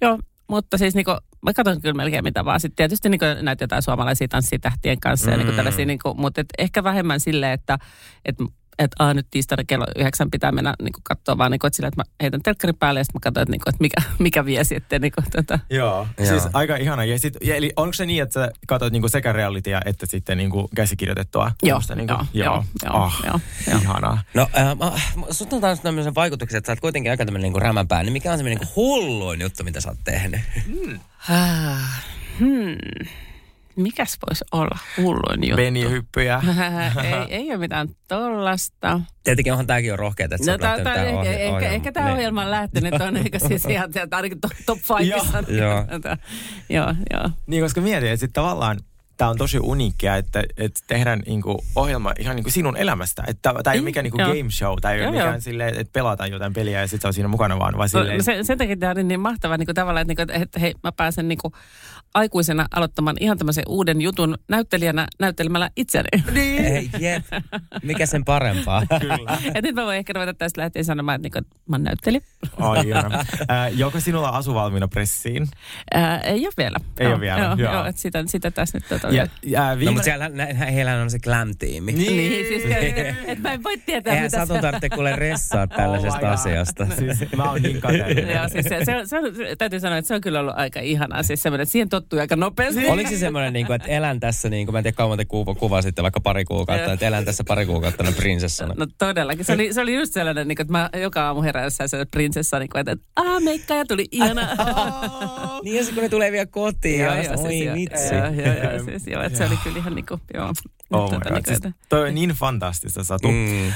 [0.02, 0.20] joo,
[0.50, 2.60] mutta siis niin kuin, mä katson kyllä melkein mitä vaan.
[2.60, 5.32] Sitten tietysti niin kuin, näitä jotain suomalaisia tanssitähtien kanssa mm.
[5.32, 7.78] ja niin kuin tällaisia, niin kuin, mutta et ehkä vähemmän silleen, että
[8.26, 8.36] et,
[8.80, 11.76] että aah, nyt tiistaina kello yhdeksän pitää mennä niin kuin, katsoa vaan niin kuin, että
[11.76, 14.02] sillä, että mä heitän telkkari päälle ja sitten mä katson, että, niin kuin, että mikä,
[14.26, 15.60] mikä vie sitten niin kuin, tota.
[15.70, 16.28] Joo, Joo.
[16.28, 17.06] siis aika ihana.
[17.06, 20.38] Ja sit, ja eli onko se niin, että sä katsot niinku sekä realitya että sitten
[20.38, 21.52] niinku käsikirjoitettua?
[21.64, 23.80] Joo, Tämmöstä niinku, joo, joo, joo, ah, joo, joo.
[23.82, 24.22] Ihanaa.
[24.34, 27.44] No, äh, mä, mä- sut on taas tämmöisen vaikutuksen, että sä oot kuitenkin aika tämmöinen
[27.44, 30.42] niinku rämänpää, niin mikä on semmoinen niinku hulluin juttu, mitä sä oot tehnyt?
[31.30, 32.04] Ah,
[32.40, 32.78] hmm.
[33.76, 35.56] Mikäs voisi olla hulluin juttu?
[35.56, 36.42] Beni-hyppyjä.
[37.04, 39.00] ei, ei ole mitään tollasta.
[39.24, 41.76] Tietenkin onhan tääkin on rohkeeta, että No, tää, tää, tää ehkä, ohje- ehkä, ohjelma.
[41.76, 42.16] ehkä tämä Niin.
[42.16, 45.44] ohjelma on lähtenyt on ehkä siis ihan sieltä ainakin top, top fiveissa.
[45.48, 45.86] Joo.
[46.70, 47.30] joo, joo.
[47.48, 48.80] Niin, koska mietin, että sit tavallaan
[49.18, 53.24] tämä on tosi uniikkia, että, että tehdään niinku ohjelma ihan niinku sinun elämästä.
[53.28, 55.42] Että tämä ei ole Mm, mikään niinku game show, tämä ei ole Joo, mikään joo.
[55.42, 58.18] silleen, että pelataan jotain peliä ja sitten se on siinä mukana vaan, vaan No, silleen,
[58.18, 60.60] no sen, sen takia tämä on niin mahtavaa niin kuin tavallaan, että, niin kuin, että
[60.60, 61.54] hei, mä pääsen niin kuin,
[62.14, 66.08] aikuisena aloittamaan ihan tämmöisen uuden jutun näyttelijänä näyttelemällä itseni.
[66.32, 66.66] Niin.
[66.66, 67.26] Ei, jep.
[67.84, 68.84] Mikä sen parempaa?
[69.02, 69.38] Kyllä.
[69.56, 71.84] ja nyt mä voin ehkä ruveta tästä lähtien sanomaan, että, niin kuin, että mä oon
[71.84, 72.22] näyttelijä.
[72.58, 72.92] Ai.
[72.94, 75.48] Äh, Joko sinulla asu valmiina pressiin?
[75.94, 76.78] Ää, ei ole vielä.
[77.00, 77.74] Ei joo, ole vielä, Joo, joo.
[77.74, 79.92] joo että sitä, sitä tässä nyt tota, Ja, ja No, viime...
[79.92, 81.92] mutta siellä nä, heillä on se glam-tiimi.
[81.92, 82.18] Niin.
[82.18, 82.64] Niin, siis
[83.26, 86.34] että mä en voi tietää, Eihän mitä Satu tarvitse kuule ressaa tällaisesta Oh my God.
[86.34, 86.88] asiasta.
[87.00, 88.36] Siis, mä oon niin kateellinen.
[88.36, 89.24] Joo, siis se, se, se on,
[89.58, 91.24] täytyy sanoa, että se on kyllä ollut aika ihanaa.
[91.24, 92.88] Siis semmoinen, että siihen tottuu aika nopeasti.
[92.88, 95.26] Oliko se semmoinen, niin kuin, että elän tässä, niin kuin, mä en tiedä kauan te
[95.26, 98.74] kuva, kuvasitte, vaikka pari kuukautta, että elän tässä pari kuukautta no, prinsessana.
[98.78, 99.46] No todellakin.
[99.46, 102.60] Se oli, se oli just sellainen, niin kuin, että mä joka aamu jossain sellainen prinsessa,
[102.60, 104.56] niin kuin, että aah, meikka ja tuli ihanaa.
[105.64, 107.00] Niin ja se, kun ne tulee vielä kotiin.
[107.00, 108.16] Joo, joo, siis joo, vitsi.
[108.16, 110.54] Joo, joo, joo, siis joo, että se oli kyllä ihan niin kuin, joo.
[110.92, 111.32] Oh my God.
[111.32, 113.28] niin kuin, Siis, toi on niin fantastista, Satu.
[113.28, 113.68] Mm.
[113.68, 113.76] Äh,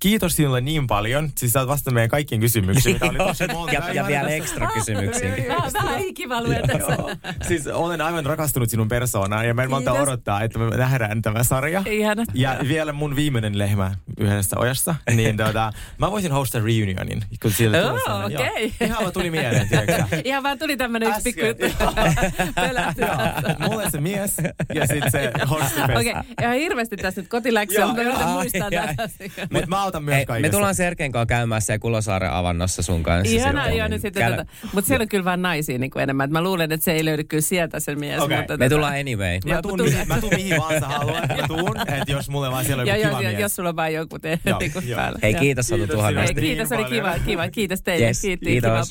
[0.00, 1.30] kiitos sinulle niin paljon.
[1.38, 3.72] Siis sä oot vastannut meidän kaikkiin kysymyksiin, mitä oli tosi monta.
[3.74, 5.50] ja, ja vielä ekstra kysymyksiinkin.
[5.50, 6.96] Ah, vähän ikivalvoja tässä.
[7.48, 11.44] Siis olen aivan rakastunut sinun persoonaan ja mä en malta odottaa, että me nähdään tämä
[11.44, 11.82] sarja.
[11.86, 12.24] Ihana.
[12.34, 17.22] Ja vielä mun viimeinen lehmä yhdessä ojassa, niin tota, mä voisin hostaa reunionin.
[17.42, 18.42] Kun sellainen- joo.
[18.46, 18.72] okei.
[18.80, 20.04] Ihan vaan tuli mieleen, tiedätkö?
[20.24, 21.66] Ihan vaan tuli tämmönen yksi pikku juttu.
[23.68, 24.36] Mulle se mies
[24.74, 25.98] ja sitten se hostipesa.
[25.98, 26.22] Okei, okay.
[26.42, 29.48] ihan hirveästi tässä nyt kotiläksyä, Joo, mutta mä yritän muistaa asioita.
[29.52, 30.48] Mutta mä autan myös kaikessa.
[30.48, 33.34] me tullaan Serken kanssa käymään siellä Kulosaaren avannossa sun kanssa.
[33.34, 34.46] Ihanaa, silloin, joo, niin nyt sitten tätä.
[34.72, 36.32] Mutta siellä on kyllä vaan naisia niin kuin enemmän.
[36.32, 38.20] Mä luulen, että se ei löydy kyllä sieltä se mies.
[38.20, 38.36] Okei.
[38.38, 39.38] Mutta Me tota- tullaan anyway.
[39.46, 41.28] Mä tuun, mihin, mä tuun mihin vaan sä haluat.
[41.28, 43.40] Mä tuun, että jos mulle vaan siellä on Ja joku jos, kiva mies.
[43.40, 45.18] jos sulla on vaan joku te, Joo, niinku päällä.
[45.22, 46.40] Hei, kiitos Satu Kiitos tuhannesti.
[46.40, 47.48] Kiitos, oli kiva, kiva.
[47.48, 48.10] Kiitos teille.
[48.22, 48.90] Kiitti, kiitos.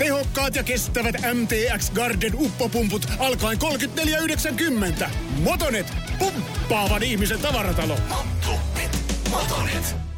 [0.00, 3.58] Tehokkaat ja kestävät MTX Garden uppopumput alkaen
[5.02, 5.10] 34,90.
[5.42, 7.96] Motonet, pumppaavan ihmisen tavaratalo.
[9.30, 10.09] Motonet.